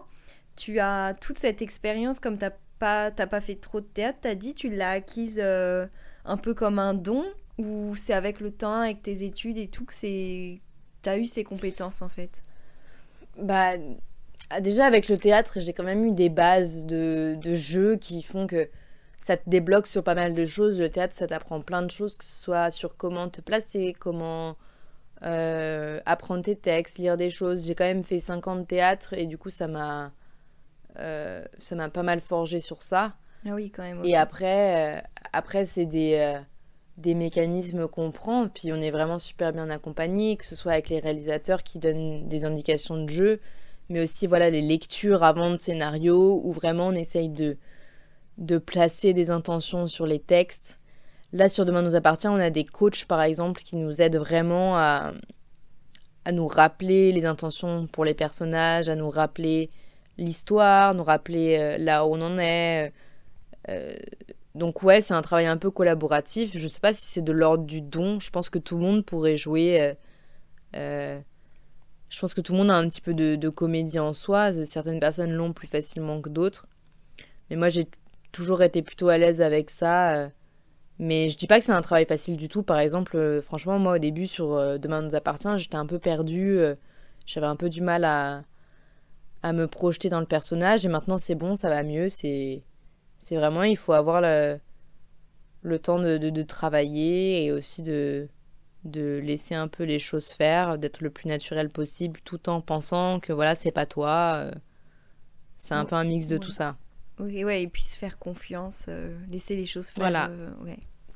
tu 0.60 0.80
as 0.80 1.14
toute 1.20 1.38
cette 1.38 1.62
expérience, 1.62 2.20
comme 2.20 2.38
tu 2.38 2.44
n'as 2.44 2.52
pas, 2.80 3.12
pas 3.12 3.42
fait 3.42 3.56
trop 3.56 3.80
de 3.80 3.86
théâtre, 3.86 4.20
tu 4.22 4.36
dit, 4.36 4.54
tu 4.54 4.70
l'as 4.70 4.92
acquise 4.92 5.40
euh, 5.42 5.88
un 6.26 6.38
peu 6.38 6.54
comme 6.54 6.80
un 6.80 6.94
don, 6.94 7.24
ou 7.58 7.96
c'est 7.96 8.14
avec 8.14 8.42
le 8.42 8.52
temps, 8.52 8.82
avec 8.82 9.02
tes 9.02 9.24
études 9.24 9.58
et 9.58 9.68
tout, 9.68 9.86
que 9.86 9.94
tu 9.94 10.60
as 11.06 11.18
eu 11.18 11.26
ces 11.26 11.44
compétences 11.46 12.02
en 12.02 12.10
fait? 12.10 12.44
Bah, 13.38 13.72
déjà 14.60 14.86
avec 14.86 15.08
le 15.08 15.18
théâtre, 15.18 15.60
j'ai 15.60 15.72
quand 15.72 15.84
même 15.84 16.04
eu 16.06 16.12
des 16.12 16.30
bases 16.30 16.86
de, 16.86 17.38
de 17.42 17.56
jeu 17.56 17.96
qui 17.96 18.22
font 18.22 18.46
que 18.46 18.70
ça 19.18 19.38
te 19.38 19.50
débloque 19.50 19.88
sur 19.88 20.04
pas 20.04 20.16
mal 20.16 20.34
de 20.34 20.46
choses. 20.46 20.80
Le 20.80 20.90
théâtre, 20.90 21.14
ça 21.16 21.28
t'apprend 21.28 21.62
plein 21.62 21.84
de 21.84 21.92
choses, 21.92 22.18
que 22.18 22.26
ce 22.26 22.44
soit 22.44 22.72
sur 22.72 22.98
comment 22.98 23.30
te 23.30 23.40
placer, 23.42 23.94
comment 23.98 24.58
euh, 25.26 26.00
apprendre 26.06 26.44
tes 26.44 26.56
textes, 26.56 26.98
lire 26.98 27.16
des 27.16 27.30
choses. 27.30 27.66
J'ai 27.66 27.76
quand 27.76 27.86
même 27.86 28.04
fait 28.04 28.20
5 28.20 28.48
ans 28.48 28.64
théâtre 28.64 29.14
et 29.14 29.26
du 29.26 29.38
coup, 29.38 29.50
ça 29.50 29.68
m'a 29.68 30.12
euh, 30.98 31.44
ça 31.58 31.76
m'a 31.76 31.90
pas 31.90 32.04
mal 32.04 32.20
forgé 32.20 32.60
sur 32.60 32.82
ça. 32.82 33.16
Ah 33.46 33.52
oui, 33.54 33.72
quand 33.72 33.84
même. 33.84 34.02
Et 34.04 34.16
après, 34.16 34.98
euh, 34.98 35.02
après 35.34 35.66
c'est 35.66 35.86
des, 35.86 36.18
euh, 36.20 36.40
des 36.98 37.16
mécanismes 37.16 37.88
qu'on 37.88 38.12
prend, 38.12 38.50
puis 38.50 38.74
on 38.74 38.82
est 38.82 38.92
vraiment 38.92 39.20
super 39.20 39.54
bien 39.54 39.70
accompagné, 39.70 40.36
que 40.36 40.46
ce 40.46 40.56
soit 40.56 40.74
avec 40.74 40.90
les 40.90 41.00
réalisateurs 41.00 41.64
qui 41.64 41.80
donnent 41.80 42.28
des 42.28 42.44
indications 42.44 43.02
de 43.04 43.10
jeu, 43.10 43.40
mais 43.90 44.04
aussi 44.04 44.28
voilà 44.28 44.50
les 44.50 44.62
lectures 44.62 45.24
avant 45.24 45.52
de 45.52 45.58
scénario, 45.58 46.42
où 46.44 46.52
vraiment 46.52 46.88
on 46.88 46.94
essaye 46.94 47.30
de, 47.30 47.58
de 48.38 48.58
placer 48.58 49.14
des 49.14 49.30
intentions 49.30 49.88
sur 49.88 50.06
les 50.06 50.20
textes. 50.20 50.80
Là, 51.32 51.48
sur 51.48 51.66
Demain 51.66 51.84
nous 51.84 51.96
appartient, 51.96 52.28
on 52.28 52.40
a 52.40 52.50
des 52.50 52.66
coachs, 52.66 53.06
par 53.06 53.22
exemple, 53.22 53.62
qui 53.62 53.76
nous 53.76 54.02
aident 54.02 54.18
vraiment 54.18 54.78
à, 54.78 55.14
à 56.26 56.32
nous 56.32 56.48
rappeler 56.48 57.12
les 57.12 57.26
intentions 57.26 57.88
pour 57.88 58.04
les 58.04 58.16
personnages, 58.16 58.90
à 58.90 58.96
nous 58.96 59.10
rappeler 59.10 59.70
l'histoire, 60.20 60.94
nous 60.94 61.04
rappeler 61.04 61.58
euh, 61.58 61.78
là 61.78 62.06
où 62.06 62.16
on 62.16 62.22
en 62.22 62.38
est. 62.38 62.94
Euh, 63.70 63.94
donc 64.56 64.84
ouais, 64.84 65.02
c'est 65.02 65.14
un 65.14 65.22
travail 65.22 65.48
un 65.48 65.58
peu 65.58 65.72
collaboratif. 65.72 66.52
Je 66.56 66.68
sais 66.68 66.80
pas 66.80 66.94
si 66.94 67.06
c'est 67.06 67.22
de 67.22 67.32
l'ordre 67.32 67.66
du 67.66 67.82
don. 67.82 68.20
Je 68.20 68.30
pense 68.30 68.50
que 68.50 68.60
tout 68.60 68.78
le 68.78 68.84
monde 68.84 69.06
pourrait 69.06 69.38
jouer. 69.38 69.96
Euh, 70.76 71.20
je 72.10 72.20
pense 72.20 72.34
que 72.34 72.42
tout 72.42 72.54
le 72.54 72.60
monde 72.60 72.72
a 72.72 72.76
un 72.76 72.88
petit 72.90 73.02
peu 73.02 73.14
de, 73.14 73.50
comédie 73.50 74.00
en 74.00 74.14
soi. 74.14 74.66
Certaines 74.66 75.00
personnes 75.00 75.32
l'ont 75.32 75.54
plus 75.54 75.68
facilement 75.68 76.22
que 76.22 76.30
d'autres. 76.30 76.68
Mais 77.50 77.56
moi, 77.56 77.70
j'ai 77.70 77.88
toujours 78.32 78.62
été 78.64 78.82
plutôt 78.82 79.10
à 79.10 79.18
l'aise 79.18 79.42
avec 79.42 79.70
ça. 79.70 80.30
Mais 80.98 81.30
je 81.30 81.38
dis 81.38 81.48
pas 81.48 81.60
que 81.60 81.66
c'est 81.66 81.72
un 81.72 81.82
travail 81.82 82.06
facile 82.06 82.36
du 82.36 82.50
tout. 82.50 82.64
Par 82.64 82.80
exemple, 82.80 83.42
franchement, 83.42 83.80
moi, 83.80 83.96
au 83.96 84.00
début, 84.00 84.28
sur 84.28 84.80
Demain 84.80 85.04
nous 85.04 85.16
appartient, 85.16 85.58
j'étais 85.58 85.78
un 85.78 85.86
peu 85.86 86.00
perdue. 86.00 86.60
J'avais 87.26 87.48
un 87.48 87.56
peu 87.56 87.70
du 87.70 87.82
mal 87.82 88.04
à, 88.04 88.44
à 89.44 89.54
me 89.54 89.68
projeter 89.68 90.10
dans 90.10 90.20
le 90.20 90.26
personnage 90.26 90.86
et 90.86 90.90
maintenant 90.90 91.18
c'est 91.18 91.36
bon, 91.36 91.56
ça 91.56 91.70
va 91.70 91.84
mieux. 91.84 92.10
C'est, 92.10 92.64
c'est 93.20 93.36
vraiment, 93.36 93.64
il 93.64 93.78
faut 93.78 93.94
avoir 93.94 94.22
le, 94.22 94.60
le 95.62 95.80
temps 95.80 96.00
de, 96.00 96.18
de, 96.18 96.44
travailler 96.44 97.46
et 97.46 97.52
aussi 97.52 97.82
de, 97.82 98.28
de 98.86 99.20
laisser 99.24 99.56
un 99.56 99.68
peu 99.68 99.84
les 99.84 100.00
choses 100.00 100.30
faire, 100.30 100.78
d'être 100.78 101.02
le 101.02 101.10
plus 101.10 101.28
naturel 101.28 101.70
possible 101.70 102.20
tout 102.24 102.50
en 102.50 102.62
pensant 102.62 103.20
que 103.20 103.34
voilà, 103.34 103.56
c'est 103.56 103.72
pas 103.72 103.86
toi. 103.86 104.44
Euh, 104.44 104.52
c'est 105.58 105.74
un 105.74 105.84
peu 105.84 105.96
un 105.96 106.06
mix 106.06 106.28
de 106.28 106.38
tout 106.38 106.52
ça. 106.52 106.78
Ok, 107.20 107.28
ouais, 107.28 107.64
et 107.64 107.68
puis 107.68 107.82
se 107.82 107.98
faire 107.98 108.18
confiance, 108.18 108.86
euh, 108.88 109.14
laisser 109.30 109.58
les 109.58 109.66
choses 109.66 109.90
faire. 109.90 110.04
Voilà. 110.04 110.30
Euh, 110.30 110.52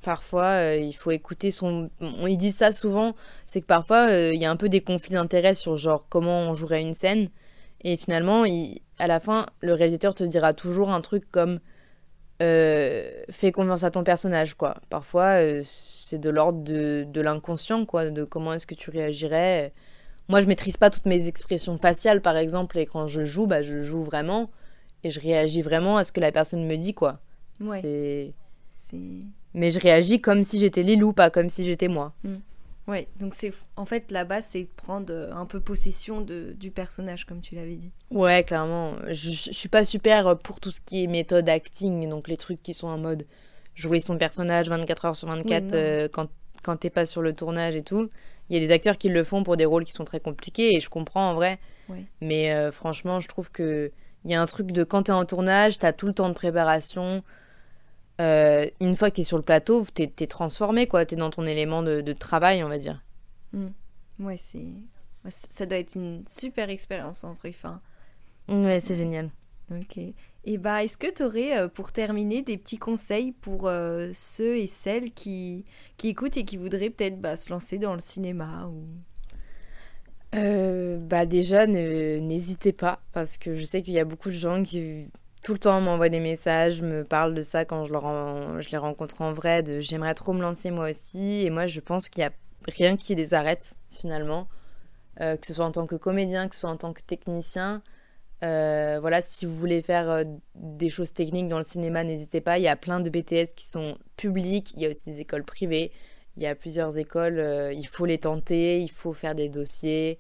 parfois, 0.01 0.75
il 0.75 0.91
faut 0.91 1.11
écouter 1.11 1.49
son. 1.49 1.89
On, 2.01 2.27
ils 2.27 2.37
disent 2.37 2.57
ça 2.57 2.73
souvent, 2.73 3.15
c'est 3.45 3.61
que 3.61 3.65
parfois, 3.65 4.11
il 4.11 4.41
y 4.41 4.45
a 4.45 4.51
un 4.51 4.57
peu 4.57 4.67
des 4.67 4.81
conflits 4.81 5.13
d'intérêts 5.13 5.55
sur 5.55 5.77
genre 5.77 6.07
comment 6.09 6.41
on 6.41 6.55
jouerait 6.55 6.81
une 6.81 6.93
scène. 6.93 7.29
Et 7.83 7.97
finalement, 7.97 8.45
à 8.99 9.07
la 9.07 9.19
fin, 9.19 9.45
le 9.61 9.73
réalisateur 9.73 10.15
te 10.15 10.23
dira 10.23 10.53
toujours 10.53 10.89
un 10.89 11.01
truc 11.01 11.29
comme 11.31 11.59
euh, 12.41 13.23
fais 13.29 13.51
confiance 13.51 13.83
à 13.83 13.91
ton 13.91 14.03
personnage, 14.03 14.55
quoi. 14.55 14.75
Parfois, 14.89 15.41
euh, 15.41 15.61
c'est 15.63 16.19
de 16.19 16.29
l'ordre 16.29 16.63
de, 16.63 17.05
de 17.07 17.21
l'inconscient, 17.21 17.85
quoi, 17.85 18.09
de 18.09 18.23
comment 18.23 18.53
est-ce 18.53 18.67
que 18.67 18.75
tu 18.75 18.89
réagirais. 18.89 19.73
Moi, 20.29 20.41
je 20.41 20.47
maîtrise 20.47 20.77
pas 20.77 20.89
toutes 20.89 21.05
mes 21.05 21.27
expressions 21.27 21.77
faciales, 21.77 22.21
par 22.21 22.37
exemple, 22.37 22.77
et 22.79 22.85
quand 22.85 23.07
je 23.07 23.23
joue, 23.23 23.47
bah, 23.47 23.61
je 23.61 23.81
joue 23.81 24.01
vraiment 24.01 24.49
et 25.03 25.09
je 25.09 25.19
réagis 25.19 25.61
vraiment 25.61 25.97
à 25.97 26.03
ce 26.03 26.11
que 26.11 26.21
la 26.21 26.31
personne 26.31 26.65
me 26.65 26.75
dit, 26.75 26.93
quoi. 26.93 27.19
Ouais. 27.59 27.81
C'est. 27.81 28.33
Mais 29.53 29.71
je 29.71 29.79
réagis 29.79 30.21
comme 30.21 30.43
si 30.43 30.59
j'étais 30.59 30.83
Lilou, 30.83 31.13
pas 31.13 31.29
comme 31.29 31.49
si 31.49 31.63
j'étais 31.63 31.87
moi. 31.87 32.13
Mm. 32.23 32.35
Ouais, 32.87 33.07
donc 33.17 33.33
c'est 33.33 33.53
en 33.77 33.85
fait 33.85 34.11
la 34.11 34.25
base, 34.25 34.47
c'est 34.49 34.67
prendre 34.75 35.13
euh, 35.13 35.33
un 35.33 35.45
peu 35.45 35.61
possession 35.61 36.19
de, 36.19 36.53
du 36.59 36.69
personnage, 36.69 37.25
comme 37.25 37.39
tu 37.39 37.55
l'avais 37.55 37.75
dit. 37.75 37.91
Ouais, 38.11 38.43
clairement. 38.43 38.95
Je, 39.07 39.29
je, 39.29 39.51
suis 39.51 39.69
pas 39.69 39.85
super 39.85 40.37
pour 40.39 40.59
tout 40.59 40.71
ce 40.71 40.81
qui 40.81 41.03
est 41.03 41.07
méthode 41.07 41.47
acting, 41.47 42.09
donc 42.09 42.27
les 42.27 42.35
trucs 42.35 42.61
qui 42.61 42.73
sont 42.73 42.87
en 42.87 42.97
mode 42.97 43.25
jouer 43.75 43.99
son 43.99 44.17
personnage 44.17 44.69
24 44.69 45.05
heures 45.05 45.15
sur 45.15 45.27
24 45.27 45.73
euh, 45.73 46.07
quand, 46.11 46.27
quand 46.63 46.77
t'es 46.77 46.89
pas 46.89 47.05
sur 47.05 47.21
le 47.21 47.33
tournage 47.33 47.75
et 47.75 47.83
tout. 47.83 48.09
Il 48.49 48.55
y 48.55 48.63
a 48.63 48.65
des 48.65 48.73
acteurs 48.73 48.97
qui 48.97 49.09
le 49.09 49.23
font 49.23 49.43
pour 49.43 49.57
des 49.57 49.65
rôles 49.65 49.85
qui 49.85 49.93
sont 49.93 50.03
très 50.03 50.19
compliqués 50.19 50.75
et 50.75 50.81
je 50.81 50.89
comprends 50.89 51.31
en 51.31 51.35
vrai. 51.35 51.59
Mais 52.21 52.53
euh, 52.53 52.71
franchement, 52.71 53.19
je 53.19 53.27
trouve 53.27 53.51
que 53.51 53.91
il 54.25 54.31
y 54.31 54.33
a 54.33 54.41
un 54.41 54.45
truc 54.45 54.71
de 54.71 54.83
quand 54.83 55.03
t'es 55.03 55.11
en 55.11 55.25
tournage, 55.25 55.77
t'as 55.77 55.91
tout 55.91 56.07
le 56.07 56.13
temps 56.13 56.29
de 56.29 56.33
préparation. 56.33 57.23
Euh, 58.21 58.65
une 58.79 58.95
fois 58.95 59.09
que 59.09 59.15
tu 59.15 59.21
es 59.21 59.23
sur 59.23 59.37
le 59.37 59.43
plateau, 59.43 59.85
tu 59.93 60.03
es, 60.03 60.27
transformé, 60.27 60.87
quoi. 60.87 61.05
Tu 61.05 61.15
es 61.15 61.17
dans 61.17 61.29
ton 61.29 61.45
élément 61.45 61.83
de, 61.83 62.13
travail, 62.13 62.63
on 62.63 62.69
va 62.69 62.77
dire. 62.77 63.03
Mm. 63.53 63.67
Ouais, 64.19 64.37
c'est. 64.37 64.67
Ça 65.27 65.65
doit 65.65 65.77
être 65.77 65.95
une 65.95 66.23
super 66.27 66.69
expérience 66.69 67.23
en 67.23 67.33
vrai. 67.33 67.49
Enfin... 67.49 67.81
Ouais, 68.49 68.81
c'est 68.81 68.95
génial. 68.95 69.29
Ok. 69.71 69.97
Et 70.45 70.57
bah, 70.57 70.83
est-ce 70.83 70.97
que 70.97 71.11
tu 71.11 71.23
aurais, 71.23 71.57
euh, 71.57 71.69
pour 71.69 71.93
terminer, 71.93 72.41
des 72.41 72.57
petits 72.57 72.77
conseils 72.77 73.31
pour 73.31 73.69
euh, 73.69 74.11
ceux 74.13 74.57
et 74.57 74.67
celles 74.67 75.11
qui, 75.11 75.63
qui 75.95 76.09
écoutent 76.09 76.35
et 76.35 76.43
qui 76.43 76.57
voudraient 76.57 76.89
peut-être 76.89 77.21
bah, 77.21 77.37
se 77.37 77.49
lancer 77.49 77.77
dans 77.77 77.93
le 77.93 78.01
cinéma 78.01 78.67
ou... 78.67 78.83
bah 80.33 81.25
déjà, 81.25 81.65
n'hésitez 81.67 82.73
pas, 82.73 83.01
parce 83.13 83.37
que 83.37 83.55
je 83.55 83.63
sais 83.63 83.81
qu'il 83.81 83.93
y 83.93 83.99
a 83.99 84.05
beaucoup 84.05 84.29
de 84.29 84.35
gens 84.35 84.61
qui 84.61 85.05
tout 85.43 85.53
le 85.53 85.59
temps 85.59 85.81
m'envoient 85.81 86.09
des 86.09 86.21
messages, 86.21 86.81
me 86.81 87.03
parlent 87.03 87.35
de 87.35 87.41
ça 87.41 87.65
quand 87.65 87.85
je, 87.85 87.91
leur 87.91 88.61
je 88.61 88.69
les 88.69 88.77
rencontre 88.77 89.21
en 89.21 89.33
vrai, 89.33 89.61
de 89.61 89.81
j'aimerais 89.81 90.13
trop 90.13 90.33
me 90.33 90.41
lancer 90.41 90.71
moi 90.71 90.89
aussi. 90.89 91.45
Et 91.45 91.49
moi, 91.49 91.67
je 91.67 91.81
pense 91.81 92.07
qu'il 92.09 92.21
n'y 92.21 92.27
a 92.27 92.31
rien 92.67 92.95
qui 92.95 93.13
les 93.13 93.33
arrête 93.33 93.75
finalement, 93.89 94.47
euh, 95.21 95.35
que 95.35 95.45
ce 95.45 95.53
soit 95.53 95.65
en 95.65 95.71
tant 95.71 95.85
que 95.85 95.95
comédien, 95.95 96.47
que 96.47 96.55
ce 96.55 96.61
soit 96.61 96.69
en 96.69 96.77
tant 96.77 96.93
que 96.93 97.01
technicien. 97.01 97.83
Euh, 98.43 98.97
voilà, 99.01 99.21
si 99.21 99.45
vous 99.45 99.55
voulez 99.55 99.81
faire 99.81 100.09
euh, 100.09 100.23
des 100.55 100.89
choses 100.89 101.13
techniques 101.13 101.49
dans 101.49 101.57
le 101.57 101.63
cinéma, 101.63 102.03
n'hésitez 102.03 102.41
pas. 102.41 102.57
Il 102.57 102.63
y 102.63 102.69
a 102.69 102.75
plein 102.77 103.01
de 103.01 103.09
BTS 103.09 103.55
qui 103.55 103.65
sont 103.65 103.97
publics, 104.15 104.73
il 104.75 104.81
y 104.81 104.85
a 104.85 104.89
aussi 104.89 105.03
des 105.03 105.19
écoles 105.19 105.43
privées. 105.43 105.91
Il 106.37 106.43
y 106.43 106.47
a 106.47 106.55
plusieurs 106.55 106.97
écoles, 106.97 107.71
il 107.75 107.85
faut 107.85 108.07
les 108.07 108.17
tenter, 108.17 108.81
il 108.81 108.89
faut 108.89 109.13
faire 109.13 109.35
des 109.35 109.49
dossiers. 109.49 110.17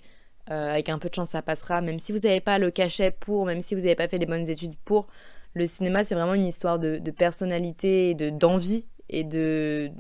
Euh, 0.51 0.71
avec 0.71 0.89
un 0.89 0.99
peu 0.99 1.09
de 1.09 1.15
chance, 1.15 1.29
ça 1.29 1.41
passera. 1.41 1.81
Même 1.81 1.99
si 1.99 2.11
vous 2.11 2.19
n'avez 2.19 2.41
pas 2.41 2.57
le 2.57 2.69
cachet 2.69 3.11
pour, 3.11 3.45
même 3.45 3.61
si 3.61 3.75
vous 3.75 3.81
n'avez 3.81 3.95
pas 3.95 4.07
fait 4.07 4.17
les 4.17 4.25
bonnes 4.25 4.49
études 4.49 4.75
pour, 4.83 5.07
le 5.53 5.67
cinéma, 5.67 6.03
c'est 6.03 6.15
vraiment 6.15 6.33
une 6.33 6.45
histoire 6.45 6.79
de, 6.79 6.99
personnalité, 7.11 8.15
de 8.15 8.29
d'envie 8.29 8.85
et 9.09 9.23
de 9.23 9.91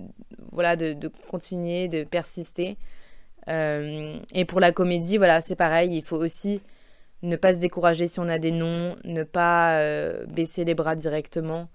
voilà 0.51 0.75
de, 0.75 1.09
continuer, 1.29 1.87
de 1.87 2.03
persister. 2.03 2.77
Euh, 3.49 4.17
et 4.33 4.45
pour 4.45 4.59
la 4.59 4.71
comédie, 4.71 5.17
voilà, 5.17 5.41
c'est 5.41 5.55
pareil. 5.55 5.95
Il 5.95 6.03
faut 6.03 6.17
aussi 6.17 6.59
ne 7.21 7.35
pas 7.35 7.53
se 7.53 7.59
décourager 7.59 8.07
si 8.07 8.19
on 8.19 8.27
a 8.27 8.39
des 8.39 8.51
noms, 8.51 8.95
ne 9.05 9.23
pas 9.23 9.77
euh, 9.77 10.25
baisser 10.25 10.65
les 10.65 10.75
bras 10.75 10.95
directement 10.95 11.69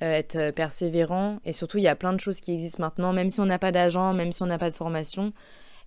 être 0.00 0.50
persévérant. 0.52 1.40
Et 1.46 1.52
surtout, 1.54 1.78
il 1.78 1.84
y 1.84 1.88
a 1.88 1.96
plein 1.96 2.12
de 2.12 2.20
choses 2.20 2.40
qui 2.40 2.52
existent 2.52 2.82
maintenant, 2.82 3.12
même 3.14 3.30
si 3.30 3.40
on 3.40 3.46
n'a 3.46 3.58
pas 3.58 3.72
d'agent, 3.72 4.12
même 4.12 4.30
si 4.30 4.42
on 4.42 4.46
n'a 4.46 4.58
pas 4.58 4.70
de 4.70 4.74
formation. 4.74 5.32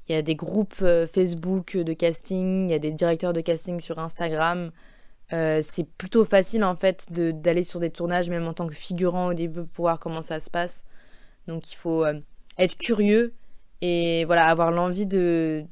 Il 0.10 0.16
y 0.16 0.18
a 0.18 0.22
des 0.24 0.36
groupes 0.36 0.84
Facebook 1.14 1.78
de 1.78 1.94
casting, 1.94 2.68
il 2.68 2.72
y 2.72 2.76
a 2.76 2.80
des 2.80 2.92
directeurs 2.92 3.32
de 3.32 3.42
casting 3.42 3.80
sur 3.80 4.00
Instagram. 4.00 4.72
c'est 5.30 5.88
plutôt 5.98 6.26
facile 6.26 6.64
en 6.64 6.76
fait 6.76 7.06
d'aller 7.12 7.64
sur 7.64 7.80
des 7.80 7.92
tournages, 7.92 8.30
même 8.30 8.48
en 8.48 8.54
tant 8.54 8.66
que 8.66 8.74
figurant 8.74 9.28
au 9.28 9.34
début, 9.36 9.66
pour 9.66 9.84
voir 9.84 10.00
comment 10.00 10.24
ça 10.24 10.40
se 10.40 10.50
passe. 10.50 10.84
Donc 11.48 11.72
il 11.72 11.76
faut 11.76 12.06
être 12.58 12.76
curieux 12.76 13.34
et 13.82 14.26
voilà 14.26 14.46
avoir 14.46 14.72
l'envie 14.72 15.06
de 15.06 15.66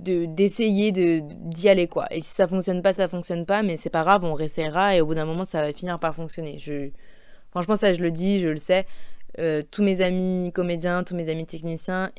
d'essayer 0.00 0.90
de 0.90 1.20
d'y 1.20 1.68
aller 1.68 1.86
quoi 1.86 2.06
et 2.10 2.20
si 2.20 2.30
ça 2.30 2.48
fonctionne 2.48 2.82
pas 2.82 2.92
ça 2.92 3.08
fonctionne 3.08 3.46
pas 3.46 3.62
mais 3.62 3.76
c'est 3.76 3.90
pas 3.90 4.02
grave 4.02 4.24
on 4.24 4.34
réessayera 4.34 4.96
et 4.96 5.00
au 5.00 5.06
bout 5.06 5.14
d'un 5.14 5.26
moment 5.26 5.44
ça 5.44 5.62
va 5.62 5.72
finir 5.72 5.98
par 6.00 6.14
fonctionner 6.14 6.58
je 6.58 6.90
franchement 7.50 7.76
ça 7.76 7.92
je 7.92 8.00
le 8.00 8.10
dis 8.10 8.40
je 8.40 8.48
le 8.48 8.56
sais 8.56 8.86
euh, 9.38 9.62
tous 9.70 9.82
mes 9.82 10.00
amis 10.00 10.50
comédiens 10.52 11.04
tous 11.04 11.14
mes 11.14 11.28
amis 11.28 11.46
techniciens 11.46 12.10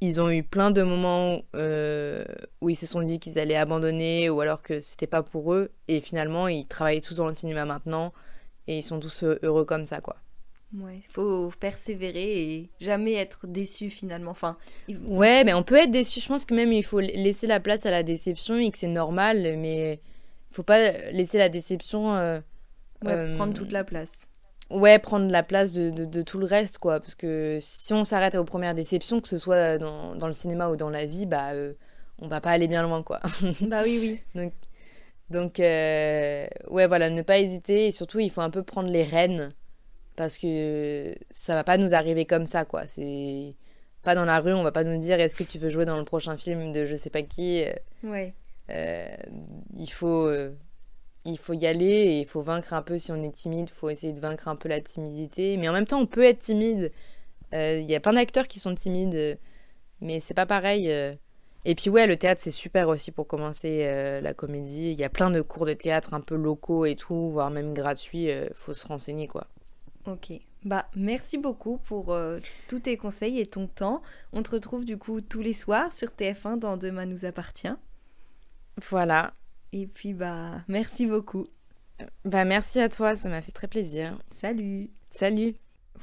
ils 0.00 0.20
ont 0.20 0.30
eu 0.30 0.42
plein 0.42 0.70
de 0.70 0.82
moments 0.82 1.42
euh, 1.54 2.24
où 2.60 2.68
ils 2.68 2.76
se 2.76 2.86
sont 2.86 3.02
dit 3.02 3.18
qu'ils 3.18 3.38
allaient 3.38 3.56
abandonner 3.56 4.28
ou 4.28 4.40
alors 4.40 4.62
que 4.62 4.80
c'était 4.80 5.06
pas 5.06 5.22
pour 5.22 5.54
eux 5.54 5.70
et 5.88 6.00
finalement 6.00 6.48
ils 6.48 6.66
travaillent 6.66 7.00
tous 7.00 7.16
dans 7.16 7.28
le 7.28 7.34
cinéma 7.34 7.64
maintenant 7.64 8.12
et 8.66 8.78
ils 8.78 8.82
sont 8.82 9.00
tous 9.00 9.24
heureux 9.42 9.64
comme 9.64 9.86
ça 9.86 10.00
quoi 10.00 10.16
Ouais, 10.74 11.00
faut 11.08 11.50
persévérer 11.60 12.42
et 12.42 12.70
jamais 12.80 13.14
être 13.14 13.46
déçu 13.46 13.88
finalement. 13.88 14.32
Enfin, 14.32 14.56
ouais, 15.06 15.44
mais 15.44 15.54
on 15.54 15.62
peut 15.62 15.76
être 15.76 15.90
déçu. 15.90 16.20
Je 16.20 16.26
pense 16.26 16.44
que 16.44 16.54
même 16.54 16.72
il 16.72 16.84
faut 16.84 17.00
laisser 17.00 17.46
la 17.46 17.60
place 17.60 17.86
à 17.86 17.90
la 17.90 18.02
déception 18.02 18.56
et 18.56 18.70
que 18.70 18.76
c'est 18.76 18.88
normal, 18.88 19.56
mais 19.58 20.00
il 20.50 20.54
faut 20.54 20.64
pas 20.64 20.90
laisser 21.12 21.38
la 21.38 21.48
déception. 21.48 22.14
Euh, 22.16 22.40
ouais, 23.04 23.36
prendre 23.36 23.54
toute 23.54 23.72
la 23.72 23.84
place. 23.84 24.30
Ouais, 24.70 24.98
prendre 24.98 25.30
la 25.30 25.42
place 25.42 25.72
de, 25.72 25.90
de, 25.90 26.22
tout 26.22 26.38
le 26.38 26.46
reste, 26.46 26.78
quoi. 26.78 26.98
Parce 26.98 27.14
que 27.14 27.58
si 27.60 27.92
on 27.92 28.04
s'arrête 28.04 28.34
aux 28.34 28.44
premières 28.44 28.74
déceptions, 28.74 29.20
que 29.20 29.28
ce 29.28 29.38
soit 29.38 29.78
dans, 29.78 30.16
dans 30.16 30.26
le 30.26 30.32
cinéma 30.32 30.68
ou 30.70 30.76
dans 30.76 30.90
la 30.90 31.06
vie, 31.06 31.26
bah, 31.26 31.52
euh, 31.52 31.72
on 32.18 32.28
va 32.28 32.40
pas 32.40 32.50
aller 32.50 32.66
bien 32.66 32.82
loin, 32.82 33.02
quoi. 33.02 33.20
bah 33.60 33.82
oui, 33.84 33.98
oui. 34.00 34.20
Donc, 34.34 34.52
donc 35.28 35.60
euh, 35.60 36.46
ouais, 36.68 36.86
voilà, 36.86 37.10
ne 37.10 37.22
pas 37.22 37.38
hésiter 37.38 37.88
et 37.88 37.92
surtout, 37.92 38.20
il 38.20 38.30
faut 38.30 38.42
un 38.42 38.50
peu 38.50 38.62
prendre 38.62 38.88
les 38.88 39.02
rênes 39.02 39.50
parce 40.14 40.38
que 40.38 41.14
ça 41.30 41.54
va 41.54 41.64
pas 41.64 41.76
nous 41.78 41.94
arriver 41.94 42.24
comme 42.24 42.46
ça 42.46 42.64
quoi 42.64 42.86
c'est 42.86 43.54
pas 44.02 44.14
dans 44.14 44.24
la 44.24 44.40
rue 44.40 44.54
on 44.54 44.62
va 44.62 44.72
pas 44.72 44.82
nous 44.82 44.98
dire 44.98 45.20
est-ce 45.20 45.36
que 45.36 45.44
tu 45.44 45.58
veux 45.58 45.68
jouer 45.68 45.84
dans 45.84 45.98
le 45.98 46.04
prochain 46.04 46.36
film 46.36 46.72
de 46.72 46.86
je 46.86 46.94
sais 46.94 47.10
pas 47.10 47.22
qui? 47.22 47.64
Ouais 48.02 48.34
euh, 48.70 49.16
il 49.78 49.90
faut 49.90 50.26
euh, 50.26 50.52
il 51.26 51.38
faut 51.38 51.52
y 51.52 51.66
aller 51.66 51.84
et 51.84 52.20
il 52.20 52.26
faut 52.26 52.42
vaincre 52.42 52.72
un 52.72 52.82
peu 52.82 52.98
si 52.98 53.12
on 53.12 53.22
est 53.22 53.34
timide 53.34 53.70
faut 53.70 53.90
essayer 53.90 54.12
de 54.12 54.20
vaincre 54.20 54.48
un 54.48 54.56
peu 54.56 54.68
la 54.68 54.80
timidité 54.80 55.56
mais 55.56 55.68
en 55.68 55.72
même 55.72 55.86
temps 55.86 56.00
on 56.00 56.06
peut 56.06 56.24
être 56.24 56.40
timide 56.40 56.92
euh, 57.54 57.78
il 57.78 57.90
y 57.90 57.94
a 57.94 58.00
plein 58.00 58.14
d'acteurs 58.14 58.48
qui 58.48 58.58
sont 58.58 58.74
timides 58.74 59.38
mais 60.00 60.20
c'est 60.20 60.34
pas 60.34 60.46
pareil 60.46 60.88
et 60.88 61.74
puis 61.74 61.90
ouais 61.90 62.06
le 62.06 62.16
théâtre 62.16 62.40
c'est 62.42 62.50
super 62.50 62.88
aussi 62.88 63.12
pour 63.12 63.26
commencer 63.26 64.20
la 64.22 64.34
comédie 64.34 64.92
il 64.92 64.98
y 64.98 65.04
a 65.04 65.08
plein 65.08 65.30
de 65.30 65.40
cours 65.42 65.66
de 65.66 65.72
théâtre 65.72 66.14
un 66.14 66.20
peu 66.20 66.36
locaux 66.36 66.84
et 66.84 66.96
tout 66.96 67.30
voire 67.30 67.50
même 67.50 67.74
gratuits 67.74 68.28
faut 68.54 68.74
se 68.74 68.86
renseigner 68.86 69.26
quoi 69.26 69.46
Ok. 70.06 70.32
Bah, 70.64 70.86
merci 70.94 71.38
beaucoup 71.38 71.78
pour 71.78 72.12
euh, 72.12 72.38
tous 72.68 72.80
tes 72.80 72.96
conseils 72.96 73.40
et 73.40 73.46
ton 73.46 73.66
temps. 73.66 74.02
On 74.32 74.42
te 74.42 74.52
retrouve 74.52 74.84
du 74.84 74.98
coup 74.98 75.20
tous 75.20 75.40
les 75.40 75.52
soirs 75.52 75.92
sur 75.92 76.08
TF1 76.08 76.58
dans 76.58 76.76
Demain 76.76 77.06
nous 77.06 77.24
appartient. 77.24 77.74
Voilà. 78.88 79.34
Et 79.72 79.86
puis 79.86 80.14
bah, 80.14 80.62
merci 80.68 81.06
beaucoup. 81.06 81.46
Bah, 82.24 82.44
merci 82.44 82.80
à 82.80 82.88
toi, 82.88 83.16
ça 83.16 83.28
m'a 83.28 83.40
fait 83.40 83.52
très 83.52 83.68
plaisir. 83.68 84.18
Salut. 84.30 84.90
Salut. 85.08 85.54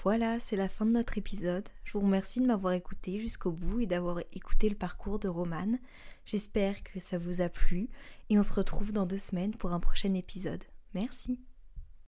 Voilà, 0.04 0.40
c'est 0.40 0.56
la 0.56 0.68
fin 0.68 0.86
de 0.86 0.92
notre 0.92 1.18
épisode. 1.18 1.68
Je 1.84 1.94
vous 1.94 2.02
remercie 2.02 2.42
de 2.42 2.48
m'avoir 2.48 2.74
écouté 2.74 3.20
jusqu'au 3.20 3.52
bout 3.52 3.82
et 3.82 3.86
d'avoir 3.86 4.20
écouté 4.34 4.70
le 4.70 4.76
parcours 4.76 5.20
de 5.20 5.28
Romane. 5.28 5.78
J'espère 6.26 6.84
que 6.84 7.00
ça 7.00 7.18
vous 7.18 7.42
a 7.42 7.50
plu 7.50 7.90
et 8.30 8.40
on 8.40 8.44
se 8.44 8.54
retrouve 8.54 8.92
dans 8.92 9.06
deux 9.06 9.18
semaines 9.18 9.54
pour 9.54 9.72
un 9.72 9.80
prochain 9.80 10.14
épisode. 10.14 10.64
Merci. 10.94 11.40